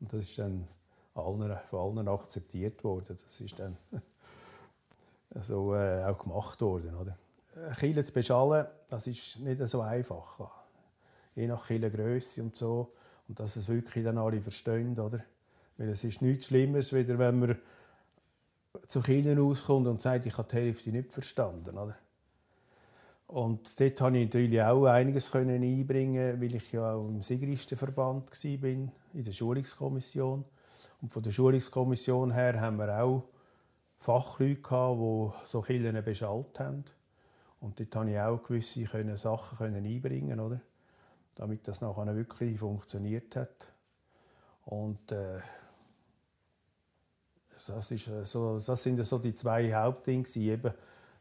Und 0.00 0.12
das 0.12 0.20
ist 0.20 0.38
dann 0.38 0.68
allen, 1.18 1.56
von 1.70 1.98
allen 1.98 2.08
akzeptiert 2.08 2.82
worden. 2.84 3.16
Das 3.24 3.40
ist 3.40 3.58
dann 3.58 3.76
so 5.42 5.74
äh, 5.74 6.04
auch 6.04 6.18
gemacht 6.18 6.60
worden. 6.62 6.94
Oder? 6.94 7.16
Kiel 7.78 8.04
zu 8.04 8.12
beschallen, 8.12 8.66
das 8.88 9.06
ist 9.06 9.38
nicht 9.40 9.60
so 9.68 9.80
einfach. 9.80 10.40
Je 11.34 11.46
nach 11.46 11.68
Größe 11.68 12.42
und 12.42 12.54
so 12.54 12.92
Und 13.28 13.38
dass 13.40 13.56
es 13.56 13.68
wirklich 13.68 14.04
dann 14.04 14.18
alle 14.18 14.40
verstehen, 14.40 14.98
oder? 14.98 15.20
Weil 15.76 15.90
es 15.90 16.04
ist 16.04 16.22
nichts 16.22 16.46
Schlimmes, 16.46 16.92
wieder 16.92 17.18
wenn 17.18 17.38
man 17.38 17.58
zu 18.86 19.00
Kindern 19.00 19.38
auskommt 19.38 19.86
und 19.86 20.00
sagt, 20.00 20.26
ich 20.26 20.36
habe 20.36 20.48
die 20.50 20.56
Hälfte 20.56 20.90
nicht 20.90 21.12
verstanden, 21.12 21.76
oder? 21.76 21.96
Und 23.26 23.78
dort 23.80 23.98
konnte 23.98 24.20
ich 24.20 24.26
natürlich 24.26 24.62
auch 24.62 24.84
einiges 24.84 25.34
einbringen, 25.34 26.40
weil 26.40 26.54
ich 26.54 26.72
ja 26.72 26.94
auch 26.94 27.08
im 27.08 27.22
Sigristenverband 27.22 28.30
war, 28.30 28.68
in 28.68 28.92
der 29.14 29.32
Schulungskommission. 29.32 30.44
Und 31.00 31.12
von 31.12 31.22
der 31.22 31.30
Schulungskommission 31.30 32.32
her 32.32 32.60
haben 32.60 32.78
wir 32.78 33.02
auch 33.02 33.24
Fachleute, 33.98 34.60
gehabt, 34.60 35.00
die 35.00 35.46
so 35.46 35.60
Kirchen 35.60 36.04
beschallt 36.04 36.58
haben. 36.58 36.84
Und 37.60 37.80
dort 37.80 37.90
konnte 37.90 38.12
ich 38.12 38.20
auch 38.20 38.42
gewisse 38.42 39.16
Sachen 39.16 39.74
einbringen, 39.74 40.40
oder? 40.40 40.60
damit 41.36 41.68
das 41.68 41.80
nachher 41.80 42.16
wirklich 42.16 42.58
funktioniert 42.58 43.36
hat. 43.36 43.68
Und 44.64 45.12
äh, 45.12 45.38
das, 47.66 47.90
ist 47.90 48.10
so, 48.24 48.58
das 48.58 48.82
sind 48.82 49.04
so 49.04 49.18
die 49.18 49.34
zwei 49.34 49.72
Hauptdinge. 49.72 50.26
Eben 50.34 50.72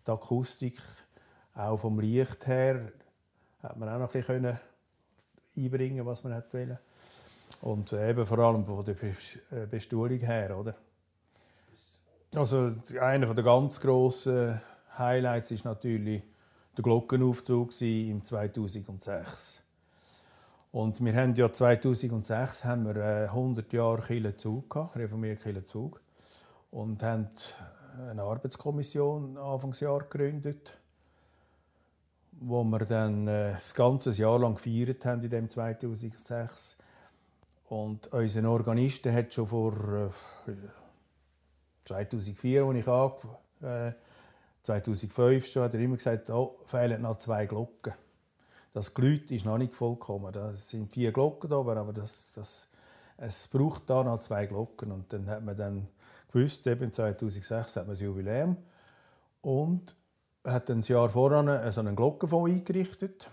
die 0.07 0.11
Akustik, 0.11 0.81
auch 1.53 1.77
vom 1.77 1.99
Licht 1.99 2.47
her, 2.47 2.91
hat 3.61 3.77
man 3.77 3.89
auch 3.89 3.99
noch 3.99 4.13
ein 4.13 4.21
bisschen 4.21 4.59
einbringen 5.57 6.05
was 6.05 6.23
man 6.23 6.33
wollte. 6.33 6.79
Und 7.61 7.93
eben 7.93 8.25
vor 8.25 8.39
allem 8.39 8.65
von 8.65 8.85
der 8.85 8.95
äh, 9.03 9.65
Bestuhlung 9.69 10.19
her, 10.19 10.57
oder? 10.57 10.75
Also 12.35 12.73
einer 12.99 13.33
der 13.33 13.43
ganz 13.43 13.79
grossen 13.79 14.59
Highlights 14.97 15.51
ist 15.51 15.65
natürlich 15.65 16.21
der 16.75 16.83
Glockenaufzug 16.83 17.79
im 17.81 18.23
2006. 18.23 19.61
Und 20.71 21.03
wir 21.03 21.15
haben 21.15 21.33
ja 21.35 21.51
2006 21.51 22.65
haben 22.65 22.85
wir 22.85 23.29
100 23.29 23.71
äh, 23.71 23.77
Jahre 23.77 24.01
Kirchenzug 24.01 24.69
gehabt, 24.69 24.97
reformiert 24.97 25.41
Kirchenzug 25.41 26.01
und 26.71 27.01
haben 27.01 27.29
eine 28.09 28.21
Arbeitskommission 28.21 29.37
Anfangsjahr 29.37 29.99
gegründet, 29.99 30.77
wo 32.33 32.65
wir 32.65 32.79
dann 32.79 33.25
äh, 33.29 33.53
das 33.53 33.73
ganze 33.73 34.11
Jahr 34.11 34.39
lang 34.39 34.55
gefeiert 34.55 35.05
haben 35.05 35.23
in 35.23 35.29
dem 35.29 35.47
2006 35.47 36.75
und 37.69 38.07
unser 38.13 38.49
Organisten 38.49 39.13
hat 39.13 39.33
schon 39.33 39.47
vor 39.47 39.73
äh, 40.47 40.51
2004, 41.85 42.63
als 42.63 42.77
ich 42.77 42.87
angefangen 42.87 43.35
äh, 43.61 43.93
2005 44.61 45.45
schon, 45.45 45.63
hat 45.63 45.73
er 45.73 45.79
immer 45.79 45.95
gesagt, 45.95 46.29
oh, 46.29 46.57
fehlen 46.65 47.01
noch 47.03 47.17
zwei 47.17 47.45
Glocken. 47.45 47.93
Das 48.73 48.93
Glüt 48.93 49.31
ist 49.31 49.45
noch 49.45 49.57
nicht 49.57 49.73
vollkommen. 49.73 50.33
Das 50.33 50.69
sind 50.69 50.91
vier 50.91 51.11
Glocken 51.11 51.49
da, 51.49 51.57
aber 51.57 51.93
das, 51.93 52.33
das, 52.35 52.67
es 53.17 53.47
braucht 53.47 53.89
da 53.89 54.03
noch 54.03 54.19
zwei 54.19 54.47
Glocken. 54.47 54.91
Und 54.91 55.13
dann 55.13 55.27
hat 55.27 55.43
man 55.43 55.55
dann 55.55 55.87
gewusst, 56.31 56.67
eben 56.67 56.91
2006 56.91 57.75
hat 57.75 57.87
man 57.87 57.93
das 57.93 58.01
Jubiläum 58.01 58.57
und 59.41 59.95
hat 60.43 60.69
das 60.69 60.87
Jahr 60.87 61.09
voran 61.09 61.71
so 61.71 61.79
einen 61.79 61.95
Glockenfonds 61.95 62.51
eingerichtet. 62.51 63.31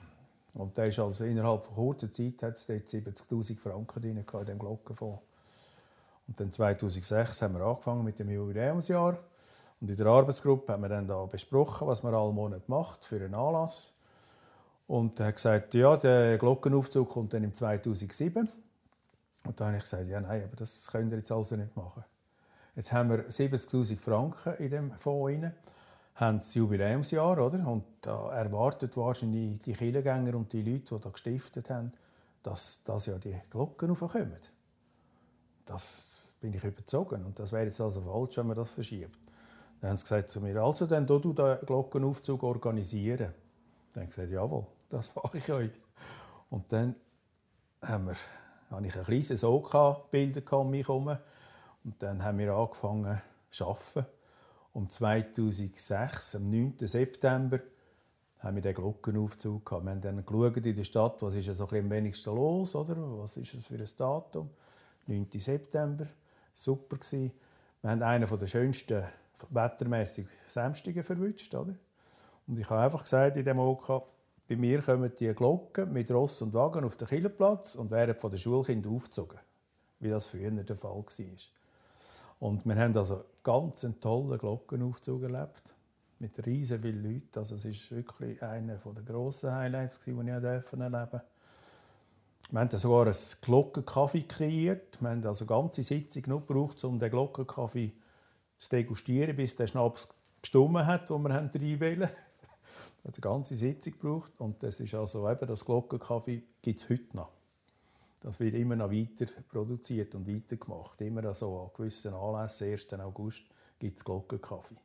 Und 0.54 0.76
der 0.76 0.86
ist 0.86 0.98
also 0.98 1.24
innerhalb 1.24 1.64
von 1.64 1.74
kurzer 1.74 2.10
Zeit 2.10 2.42
hat 2.42 2.56
es 2.56 2.68
70'000 2.68 3.58
Franken 3.58 4.02
drin 4.02 4.16
in 4.18 4.24
diesem 4.26 4.58
Glockenfonds. 4.58 5.22
Und 6.28 6.38
dann 6.38 6.52
2006 6.52 7.42
haben 7.42 7.54
wir 7.54 7.62
angefangen 7.62 8.04
mit 8.04 8.18
dem 8.18 8.30
Jubiläumsjahr. 8.30 9.18
Und 9.80 9.90
in 9.90 9.96
der 9.96 10.06
Arbeitsgruppe 10.06 10.72
haben 10.72 10.82
wir 10.82 10.88
dann 10.88 11.08
da 11.08 11.24
besprochen, 11.24 11.88
was 11.88 12.02
man 12.02 12.14
alle 12.14 12.32
Monate 12.32 12.64
macht 12.68 13.04
für 13.04 13.16
einen 13.16 13.34
Anlass. 13.34 13.92
Und 14.86 15.18
er 15.18 15.26
hat 15.26 15.34
gesagt, 15.36 15.74
ja, 15.74 15.96
der 15.96 16.38
Glockenaufzug 16.38 17.08
kommt 17.08 17.32
dann 17.34 17.44
im 17.44 17.54
2007. 17.54 18.48
Und 19.44 19.60
da 19.60 19.66
habe 19.66 19.76
ich 19.76 19.82
gesagt, 19.82 20.06
ja, 20.08 20.20
nein, 20.20 20.44
aber 20.44 20.56
das 20.56 20.86
können 20.86 21.10
wir 21.10 21.18
jetzt 21.18 21.32
also 21.32 21.56
nicht 21.56 21.74
machen. 21.76 22.04
Jetzt 22.76 22.92
haben 22.92 23.10
wir 23.10 23.28
70'000 23.28 23.98
Franken 23.98 24.54
in 24.54 24.70
dem 24.70 24.92
Fonds 24.92 25.32
rein, 25.32 25.54
haben 26.14 26.38
das 26.38 26.54
Jubiläumsjahr, 26.54 27.38
oder? 27.38 27.66
Und 27.66 27.84
da 28.02 28.30
erwartet 28.32 28.96
wahrscheinlich 28.96 29.58
die 29.60 29.72
Kirchengänger 29.72 30.34
und 30.36 30.52
die 30.52 30.62
Leute, 30.62 30.94
die 30.94 31.00
da 31.00 31.10
gestiftet 31.10 31.70
haben, 31.70 31.92
dass, 32.42 32.80
dass 32.84 33.06
ja 33.06 33.18
die 33.18 33.34
Glocken 33.50 33.90
aufkommen. 33.90 34.38
Das 35.64 36.20
bin 36.40 36.52
ich 36.52 36.64
überzogen. 36.64 37.24
Und 37.24 37.38
das 37.38 37.52
wäre 37.52 37.64
jetzt 37.64 37.80
also 37.80 38.00
falsch, 38.02 38.36
wenn 38.36 38.48
man 38.48 38.56
das 38.56 38.70
verschiebt. 38.70 39.18
Dann 39.80 39.90
haben 39.90 39.96
sie 39.96 40.04
gesagt 40.04 40.30
zu 40.30 40.40
mir, 40.40 40.60
also 40.62 40.86
dann 40.86 41.06
du 41.06 41.18
den 41.18 41.58
Glockenaufzug 41.66 42.42
organisieren. 42.42 43.32
Dann 43.92 44.02
habe 44.02 44.04
ich 44.04 44.16
gesagt, 44.16 44.32
jawohl, 44.32 44.66
das 44.88 45.14
mache 45.14 45.38
ich 45.38 45.50
euch. 45.52 45.70
Und 46.50 46.70
dann 46.72 46.94
haben 47.80 48.06
wir, 48.06 48.16
habe 48.70 48.86
ich 48.86 48.96
ein 48.96 49.04
kleines 49.04 49.42
OK-Bilder 49.42 50.58
um 50.58 50.70
mich 50.70 50.86
herum. 50.86 51.16
Und 51.84 52.02
dann 52.02 52.22
haben 52.22 52.38
wir 52.38 52.52
angefangen 52.52 53.20
zu 53.50 53.66
arbeiten. 53.66 54.06
Um 54.72 54.88
2006, 54.88 56.36
am 56.36 56.50
9. 56.50 56.74
September, 56.80 57.60
haben 58.38 58.56
wir 58.56 58.62
den 58.62 58.74
Glockenaufzug 58.74 59.64
gehabt. 59.64 59.84
Wir 59.84 59.90
haben 59.90 60.00
dann 60.00 60.18
in 60.18 60.76
der 60.76 60.84
Stadt, 60.84 61.20
was 61.22 61.34
ist 61.34 61.54
so 61.54 61.68
am 61.68 61.90
wenigsten 61.90 62.34
los, 62.34 62.74
oder? 62.74 62.96
Was 63.18 63.36
ist 63.36 63.54
es 63.54 63.66
für 63.66 63.74
ein 63.74 63.88
Datum? 63.96 64.50
9. 65.06 65.26
September, 65.36 66.06
super 66.54 66.96
gewesen. 66.96 67.32
Wir 67.82 67.90
haben 67.90 68.02
einen 68.02 68.38
der 68.38 68.46
schönsten 68.46 69.04
wettermäßig 69.50 70.26
Samstige 70.48 71.02
verwünscht, 71.02 71.54
oder? 71.54 71.74
Und 72.46 72.58
ich 72.58 72.68
habe 72.70 72.80
einfach 72.80 73.02
gesagt 73.02 73.36
in 73.36 73.44
dem 73.44 73.58
OK, 73.58 74.02
bei 74.48 74.56
mir 74.56 74.80
kommen 74.82 75.12
die 75.18 75.32
Glocken 75.34 75.92
mit 75.92 76.10
Ross 76.10 76.42
und 76.42 76.54
Wagen 76.54 76.84
auf 76.84 76.96
den 76.96 77.08
Killerplatz 77.08 77.74
und 77.74 77.90
werden 77.90 78.14
von 78.16 78.30
den 78.30 78.38
Schulkindern 78.38 78.94
aufgezogen, 78.94 79.38
wie 80.00 80.08
das 80.08 80.26
früher 80.26 80.50
der 80.50 80.76
Fall 80.76 80.96
war. 80.96 81.61
Und 82.42 82.66
wir 82.66 82.74
haben 82.74 82.96
also 82.96 83.24
ganz 83.44 83.84
einen 83.84 84.00
tollen 84.00 84.36
Glockenaufzug 84.36 85.22
erlebt, 85.22 85.72
mit 86.18 86.44
riesen 86.44 86.80
vielen 86.80 87.00
Leuten. 87.00 87.38
Also 87.38 87.54
es 87.54 87.64
ist 87.64 87.88
wirklich 87.92 88.42
einer 88.42 88.78
der 88.78 89.02
grossen 89.04 89.52
Highlights, 89.52 90.00
die 90.00 90.10
ich 90.10 90.16
erleben 90.16 90.42
durfte. 90.42 91.22
Wir 92.50 92.60
haben 92.60 92.78
sogar 92.78 93.06
einen 93.06 93.16
Glockenkaffee 93.40 94.24
kreiert. 94.24 95.00
Wir 95.00 95.10
haben 95.10 95.24
also 95.24 95.44
eine 95.44 95.50
ganze 95.50 95.84
Sitzung 95.84 96.24
nur 96.26 96.40
gebraucht, 96.40 96.82
um 96.82 96.98
den 96.98 97.12
Glockenkaffee 97.12 97.92
zu 98.58 98.68
degustieren, 98.70 99.36
bis 99.36 99.54
der 99.54 99.68
Schnaps 99.68 100.08
gestummen 100.40 100.84
hat, 100.84 101.10
den 101.10 101.22
wir 101.22 101.30
reinwählen 101.30 102.08
hat 102.08 102.12
eine 103.04 103.12
ganze 103.20 103.54
Sitzung 103.54 103.92
gebraucht. 103.92 104.32
Und 104.38 104.60
das 104.64 104.80
ist 104.80 104.94
also 104.94 105.30
eben, 105.30 105.46
das 105.46 105.64
Glockenkaffee 105.64 106.42
gibt 106.60 106.80
es 106.80 106.90
heute 106.90 107.16
noch. 107.16 107.41
Das 108.22 108.38
wird 108.38 108.54
immer 108.54 108.76
noch 108.76 108.90
weiter 108.90 109.26
produziert 109.48 110.14
und 110.14 110.28
weiter 110.28 110.56
gemacht. 110.56 111.00
Immer 111.00 111.24
also 111.24 111.60
an 111.60 111.70
gewissen 111.76 112.14
Anlässen, 112.14 112.70
1. 112.70 112.92
August, 113.00 113.42
gibt 113.80 113.98
es 113.98 114.04
Glockenkaffee. 114.04 114.76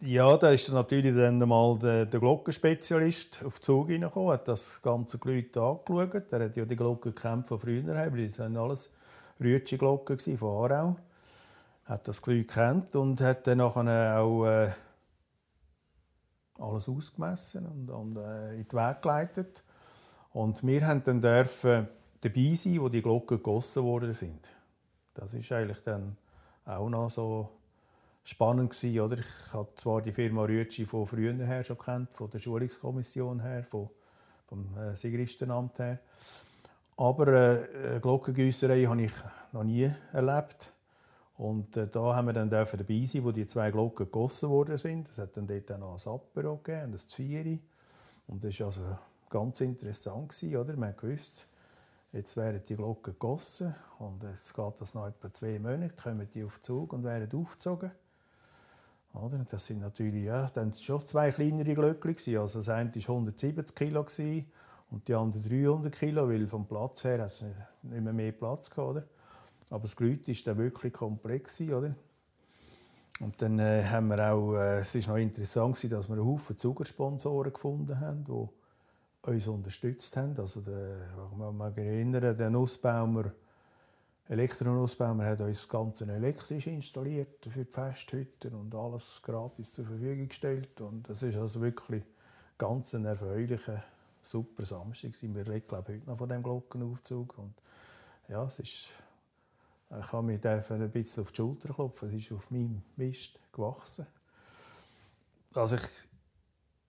Ja, 0.00 0.36
da 0.36 0.50
ist 0.50 0.70
natürlich 0.70 1.14
dann 1.14 1.38
mal 1.40 1.76
der, 1.78 2.06
der 2.06 2.20
Glockenspezialist 2.20 3.44
auf 3.44 3.58
den 3.58 3.62
Zug 3.62 3.88
hineingekommen, 3.88 4.32
hat 4.32 4.48
das 4.48 4.80
ganze 4.80 5.18
Glüt 5.18 5.56
angeschaut. 5.56 6.32
Er 6.32 6.44
hat 6.44 6.56
ja 6.56 6.64
die 6.64 6.76
Glockenkämpfe 6.76 7.48
von 7.48 7.58
früher, 7.58 7.94
weil 7.94 8.26
das 8.26 8.38
waren 8.38 8.56
alles 8.56 8.90
Rütschi-Glocken 9.40 10.38
von 10.38 10.48
Aarau. 10.48 10.96
Hat 11.84 12.06
das 12.06 12.22
Glüt 12.22 12.48
kennt 12.48 12.94
und 12.96 13.20
hat 13.20 13.46
dann 13.46 13.60
auch 13.60 13.76
äh, 13.76 14.70
alles 16.58 16.88
ausgemessen 16.88 17.66
und, 17.66 17.90
und 17.90 18.16
äh, 18.16 18.54
in 18.54 18.68
den 18.68 18.78
Weg 18.78 19.02
geleitet. 19.02 19.64
Und 20.30 20.64
wir 20.64 20.86
haben 20.86 21.02
dann 21.02 21.20
dürfen 21.20 21.88
dabei 22.20 22.54
sein, 22.54 22.80
wo 22.80 22.88
die 22.88 23.02
Glocken 23.02 23.38
gegossen 23.38 23.82
worden 23.84 24.14
sind. 24.14 24.48
Das 25.14 25.34
ist 25.34 25.50
eigentlich 25.52 25.82
dann 25.82 26.16
auch 26.64 26.88
noch 26.88 27.10
so 27.10 27.50
spannend 28.24 28.70
gewesen, 28.70 29.00
oder? 29.00 29.18
Ich 29.18 29.52
habe 29.54 29.68
zwar 29.74 30.02
die 30.02 30.12
Firma 30.12 30.44
Rütschi 30.44 30.84
von 30.84 31.06
früher 31.06 31.34
her 31.34 31.64
schon 31.64 31.78
kennt, 31.78 32.12
von 32.12 32.28
der 32.30 32.38
Schulungskommission 32.38 33.40
her, 33.40 33.64
von, 33.64 33.88
vom 34.46 34.76
äh, 34.76 34.94
Sigristenamt 34.94 35.78
her, 35.78 35.98
aber 36.96 37.28
äh, 37.28 38.00
Glockengüsserei 38.00 38.84
habe 38.84 39.02
ich 39.02 39.12
noch 39.52 39.64
nie 39.64 39.90
erlebt. 40.12 40.72
Und 41.36 41.76
äh, 41.76 41.86
da 41.86 42.16
haben 42.16 42.26
wir 42.26 42.32
dann 42.32 42.50
dürfen 42.50 42.78
dabei 42.78 43.04
sein, 43.04 43.24
wo 43.24 43.30
die 43.30 43.46
zwei 43.46 43.70
Glocken 43.70 44.06
gegossen 44.06 44.50
worden 44.50 44.76
sind. 44.76 45.08
Es 45.08 45.18
hat 45.18 45.36
dann 45.36 45.46
dort 45.46 45.70
auch 45.70 45.78
noch 45.78 46.06
ein 46.06 46.12
Apero 46.12 46.56
gegeben, 46.56 46.92
ein 46.92 46.98
Zvieri. 46.98 47.60
Und 48.26 48.42
das 48.42 48.58
war 48.58 48.66
also 48.66 48.82
ganz 49.30 49.60
interessant, 49.60 50.30
gewesen, 50.30 50.56
oder? 50.56 50.76
Man 50.76 50.94
wusste, 51.00 51.44
jetzt 52.18 52.36
werden 52.36 52.60
die 52.68 52.76
Glocken 52.76 53.14
gegossen 53.14 53.74
und 53.98 54.22
es 54.24 54.52
geht 54.52 54.80
das 54.80 54.94
noch 54.94 55.06
etwa 55.06 55.32
zwei 55.32 55.58
Monate, 55.58 55.94
kommen 55.94 56.28
die 56.32 56.44
auf 56.44 56.58
den 56.58 56.62
Zug 56.62 56.92
und 56.92 57.04
werden 57.04 57.28
aufgezogen. 57.40 57.90
Oder? 59.14 59.38
Das 59.50 59.64
sind 59.64 59.80
natürlich 59.80 60.24
ja, 60.24 60.48
dann 60.52 60.72
schon 60.72 61.04
zwei 61.06 61.30
kleinere 61.30 61.74
Glöckchen. 61.74 62.38
Also 62.38 62.58
das 62.58 62.68
eine 62.68 62.94
war 62.94 63.02
170 63.02 63.74
Kilo 63.74 64.04
und 64.90 65.06
die 65.06 65.14
andere 65.14 65.42
300 65.42 65.94
Kilo, 65.94 66.28
weil 66.28 66.46
vom 66.46 66.66
Platz 66.66 67.04
her 67.04 67.22
hat 67.22 67.32
es 67.32 67.42
nicht 67.42 68.02
mehr, 68.02 68.12
mehr 68.12 68.32
Platz 68.32 68.68
gehabt. 68.68 68.90
Oder? 68.90 69.04
Aber 69.70 69.82
das 69.82 69.96
Glüt 69.96 70.26
war 70.26 70.34
dann 70.44 70.58
wirklich 70.58 70.92
komplex. 70.92 71.60
Oder? 71.60 71.94
Und 73.20 73.40
dann 73.42 73.58
äh, 73.58 73.84
haben 73.84 74.08
wir 74.08 74.32
auch, 74.32 74.54
äh, 74.54 74.78
es 74.78 74.94
war 74.94 75.14
noch 75.14 75.22
interessant, 75.22 75.76
dass 75.92 76.08
wir 76.08 76.16
einen 76.16 76.24
Haufen 76.24 76.56
Zuckersponsoren 76.56 77.52
gefunden 77.52 77.98
haben, 77.98 78.24
die 78.24 78.48
uns 79.28 79.46
unterstützt 79.46 80.16
haben. 80.16 80.38
Also 80.38 80.60
der, 80.60 81.08
ich 81.30 81.52
mag 81.52 81.76
erinnern, 81.78 82.36
der 82.36 82.50
Nussbaumer, 82.50 83.32
Elektronussbaumer 84.28 85.24
hat 85.24 85.40
uns 85.40 85.60
das 85.60 85.68
Ganze 85.68 86.04
elektrisch 86.12 86.66
installiert 86.66 87.46
für 87.48 87.64
die 87.64 87.72
Festhütten 87.72 88.54
und 88.54 88.74
alles 88.74 89.22
gratis 89.22 89.72
zur 89.72 89.86
Verfügung 89.86 90.28
gestellt. 90.28 90.80
Und 90.80 91.08
das 91.08 91.22
ist 91.22 91.36
also 91.36 91.60
wirklich 91.60 92.02
ganz 92.58 92.94
ein 92.94 93.06
erfreulicher, 93.06 93.82
super 94.22 94.66
Samstag. 94.66 95.12
Wir 95.22 95.46
reden 95.46 95.66
glaube 95.66 95.94
heute 95.94 96.06
noch 96.06 96.18
von 96.18 96.28
dem 96.28 96.42
Glockenaufzug. 96.42 97.38
Und 97.38 97.54
ja, 98.28 98.44
es 98.44 98.58
ist, 98.58 98.90
ich 99.98 100.06
kann 100.10 100.26
mich 100.26 100.46
ein 100.46 100.90
bisschen 100.90 101.22
auf 101.22 101.32
die 101.32 101.36
Schulter 101.36 101.72
klopfen. 101.72 102.08
Es 102.08 102.14
ist 102.14 102.32
auf 102.32 102.50
meinem 102.50 102.82
Mist 102.96 103.38
gewachsen. 103.50 104.06
Also 105.54 105.76
ich 105.76 105.82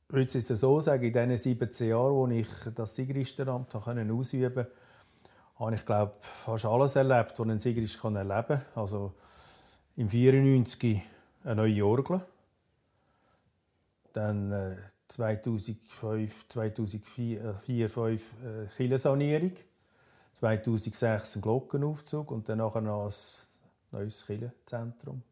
würde 0.09 0.37
es 0.37 0.47
so 0.47 0.79
sagen, 0.79 1.03
in 1.03 1.13
diesen 1.13 1.37
17 1.37 1.89
Jahren, 1.89 2.13
wo 2.13 2.27
ich 2.27 2.47
das 2.75 2.95
Siegerichteramt 2.95 3.73
ausüben 3.75 4.53
konnte, 4.53 4.71
habe 5.55 5.75
ich 5.75 5.85
glaube 5.85 6.13
fast 6.21 6.65
alles 6.65 6.95
erlebt, 6.95 7.37
was 7.37 7.47
ein 7.47 7.59
Sigrist 7.59 8.03
erleben 8.03 8.25
kann. 8.47 8.61
Also 8.75 9.13
im 9.95 10.09
94 10.09 11.01
eine 11.43 11.55
neue 11.55 11.85
Orgel, 11.85 12.21
dann 14.13 14.51
äh, 14.51 14.77
2005, 15.09 16.47
2004, 16.47 17.55
2005 17.65 18.33
äh, 18.43 18.67
Kirchensanierung, 18.77 19.53
2006 20.33 21.35
ein 21.35 21.41
Glockenaufzug 21.41 22.31
und 22.31 22.47
dann 22.47 22.59
noch 22.59 22.75
ein 22.75 22.83
neues 22.83 24.25
Kirchenzentrum. 24.25 25.23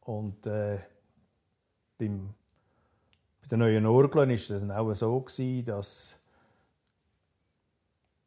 Und 0.00 0.46
äh, 0.46 0.78
beim, 1.98 2.34
bei 3.42 3.48
den 3.48 3.60
neuen 3.60 3.86
Orgeln 3.86 4.28
war 4.28 4.34
es 4.34 4.48
dann 4.48 4.70
auch 4.70 4.92
so, 4.94 5.24
dass 5.64 6.18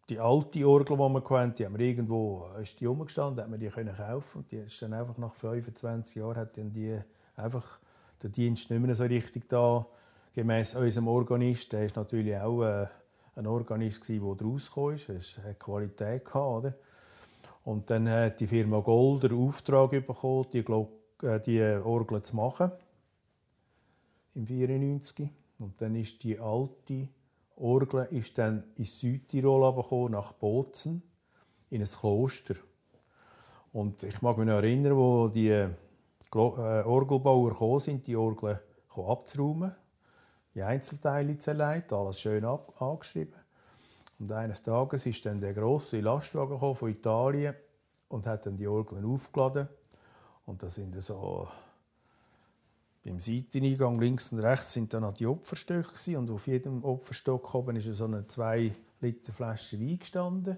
die 0.10 0.20
alte 0.20 0.68
Orgel, 0.68 0.98
die 0.98 1.00
wir 1.00 1.30
hatten, 1.30 1.56
die 1.56 1.66
haben 1.66 1.78
wir 1.78 1.86
irgendwo 1.86 2.50
ist 2.62 2.80
die 2.80 2.88
umgestanden, 2.88 3.44
hat 3.44 3.50
man 3.50 3.60
die 3.60 3.70
können 3.70 3.96
kaufen 3.96 4.40
und 4.40 4.52
die 4.52 4.58
ist 4.58 4.82
dann 4.82 4.94
einfach 4.94 5.18
nach 5.18 5.34
25 5.34 6.16
Jahren 6.16 6.36
hat 6.36 6.58
dann 6.58 6.74
die 6.74 7.00
einfach 7.38 7.80
der 8.22 8.30
Dienst 8.30 8.70
nicht 8.70 8.82
mehr 8.82 8.94
so 8.94 9.04
richtig 9.04 9.48
da 9.48 9.86
gemäß 10.34 10.76
unserem 10.76 11.08
Organist. 11.08 11.72
Der 11.72 11.86
ist 11.86 11.96
natürlich 11.96 12.36
auch 12.38 12.64
äh, 12.64 12.88
ein 13.36 13.48
Organist 13.48 14.08
der 14.08 14.20
rausgekommen 14.22 14.96
ist. 14.96 15.38
Er 15.38 15.52
hat 15.52 15.60
Qualität 15.60 16.26
gehabt, 16.26 16.66
oder? 16.66 16.74
Und 17.64 17.90
dann 17.90 18.10
hat 18.10 18.40
die 18.40 18.48
Firma 18.48 18.80
Gold 18.80 19.24
den 19.24 19.48
Auftrag 19.48 19.92
bekommen, 19.92 20.48
die, 20.52 20.60
äh, 21.26 21.40
die 21.40 21.62
Orgel 21.84 22.22
zu 22.22 22.36
machen 22.36 22.72
im 24.36 24.48
94. 24.48 25.30
Und 25.60 25.82
dann 25.82 25.96
ist 25.96 26.24
die 26.24 26.40
alte 26.40 27.10
Orgel 27.62 28.08
ist 28.10 28.38
dann 28.38 28.64
in 28.76 28.86
Südtirol 28.86 29.76
gekommen, 29.76 30.14
nach 30.14 30.34
Bozen, 30.34 31.04
in 31.70 31.82
ein 31.82 31.88
Kloster. 31.88 32.56
Und 33.72 34.04
ich 34.04 34.22
mag 34.22 34.38
mich 34.38 34.48
noch 34.48 34.56
erinnern, 34.56 34.98
wo 34.98 35.28
die 35.28 35.50
äh, 35.50 35.70
Orgelbauer 36.34 37.52
gekommen 37.52 37.80
sind, 37.80 38.08
die 38.08 38.16
Orgel 38.16 38.60
abzuräumen, 38.96 39.76
die 40.56 40.64
Einzelteile 40.64 41.38
zu 41.38 41.52
erleiten, 41.52 41.94
alles 41.94 42.20
schön 42.20 42.44
angeschrieben. 42.44 43.40
Und 44.20 44.32
eines 44.32 44.62
Tages 44.62 45.06
ist 45.06 45.26
dann 45.26 45.40
der 45.40 45.54
große 45.54 46.00
Lastwagen 46.00 46.60
von 46.76 46.90
Italien 46.90 47.56
und 48.10 48.26
hat 48.26 48.46
dann 48.46 48.58
die 48.58 48.68
Orgeln 48.68 49.06
aufgeladen. 49.06 49.68
Und 50.46 50.62
da 50.64 50.70
sind 50.70 51.00
so 51.02 51.48
beim 53.04 53.20
Seiteneingang 53.20 54.00
links 54.00 54.32
und 54.32 54.40
rechts 54.40 54.74
sind 54.74 54.94
dann 54.94 55.12
die 55.16 55.26
Opferstöcke 55.26 56.18
und 56.18 56.30
auf 56.30 56.48
jedem 56.48 56.84
Opferstock 56.84 57.54
oben 57.56 57.76
ist 57.76 57.86
so 57.86 58.06
eine 58.06 58.28
2 58.28 58.76
Liter 59.02 59.34
Flasche 59.34 59.80
Wein 59.80 60.00
gestanden. 60.00 60.58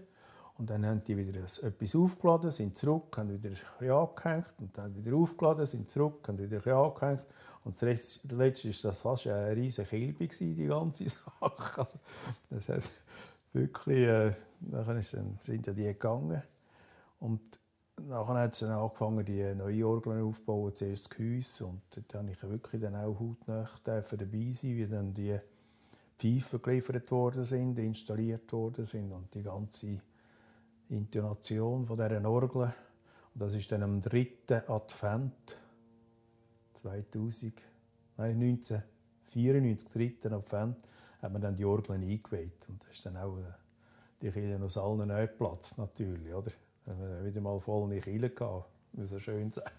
Und 0.58 0.70
dann 0.70 0.86
haben 0.86 1.04
die 1.04 1.18
wieder 1.18 1.40
etwas 1.40 1.96
aufgeladen, 1.96 2.52
sind 2.52 2.78
zurück, 2.78 3.18
haben 3.18 3.32
wieder 3.32 3.56
ein 3.80 3.90
angehängt 3.90 4.54
und 4.60 4.78
dann 4.78 4.96
wieder 4.96 5.16
aufgeladen, 5.16 5.66
sind 5.66 5.90
zurück, 5.90 6.28
haben 6.28 6.38
wieder 6.38 6.62
ein 6.66 6.74
angehängt. 6.74 7.26
Und 7.64 7.82
das 7.82 8.20
letzte 8.30 8.68
war 8.68 8.92
das 8.92 9.02
fast 9.02 9.28
eine 9.28 9.56
riesige 9.56 9.88
Kilbe, 9.88 10.28
die 10.28 10.66
ganze 10.68 11.10
Sache. 11.10 11.80
Also, 11.80 12.00
das 12.50 12.70
hat 12.70 12.84
wirklich, 13.54 14.00
äh, 14.00 14.34
dann 14.60 15.02
sind 15.02 15.66
ja 15.66 15.74
die 15.74 15.84
gegangen. 15.84 16.44
Und 17.20 17.42
Nachher 18.02 18.34
hat 18.34 18.54
es 18.54 18.64
angefangen, 18.64 19.24
die 19.24 19.54
neue 19.56 19.88
Orgeln 19.88 20.24
aufzubauen, 20.24 20.74
zuerst 20.74 21.06
das 21.06 21.10
Gehäuse. 21.10 21.66
Und 21.66 21.82
dort 21.96 22.14
durfte 22.14 22.32
ich 22.32 22.52
wirklich 22.52 22.82
dann 22.82 22.96
auch 22.96 23.20
hautnah 23.20 23.70
dabei 23.84 24.52
sein, 24.52 24.76
wie 24.76 24.88
dann 24.88 25.14
die 25.14 25.40
Pfeifen 26.18 26.62
geliefert 26.62 27.12
worden 27.12 27.46
sind, 27.46 27.78
installiert 27.80 28.52
worden 28.52 28.86
sind 28.86 29.12
und 29.12 29.34
die 29.34 29.44
ganze 29.44 30.02
Intonation 30.90 31.86
von 31.86 31.98
dieser 31.98 32.30
Orgel. 32.30 32.74
Und 33.34 33.42
das 33.42 33.54
ist 33.54 33.72
dann 33.72 33.84
am 33.84 34.02
3. 34.02 34.28
Advent 34.68 35.58
2000, 36.74 37.54
nein, 38.18 38.42
1994, 38.42 40.20
3. 40.22 40.36
Advent, 40.36 40.78
hat 41.22 41.32
man 41.32 41.42
dann 41.42 41.56
die 41.56 41.66
Orgeln 41.66 42.04
eingeweiht. 42.04 42.68
Und 42.68 42.82
das 42.84 42.92
ist 42.92 43.06
dann 43.06 43.18
auch 43.18 43.38
äh, 43.38 43.44
die 44.22 44.32
Kirche 44.32 44.64
aus 44.64 44.78
allen 44.78 45.30
Platz 45.38 45.78
natürlich, 45.78 46.34
oder? 46.34 46.52
Dann 46.86 47.26
wieder 47.26 47.42
mal 47.42 47.60
voll 47.60 47.84
in 47.84 47.92
die 47.92 48.02
Kirche 48.02 48.30
gehabt, 48.30 48.70
wie 48.94 49.06
so 49.06 49.20
schön 49.20 49.52
sagt. 49.52 49.74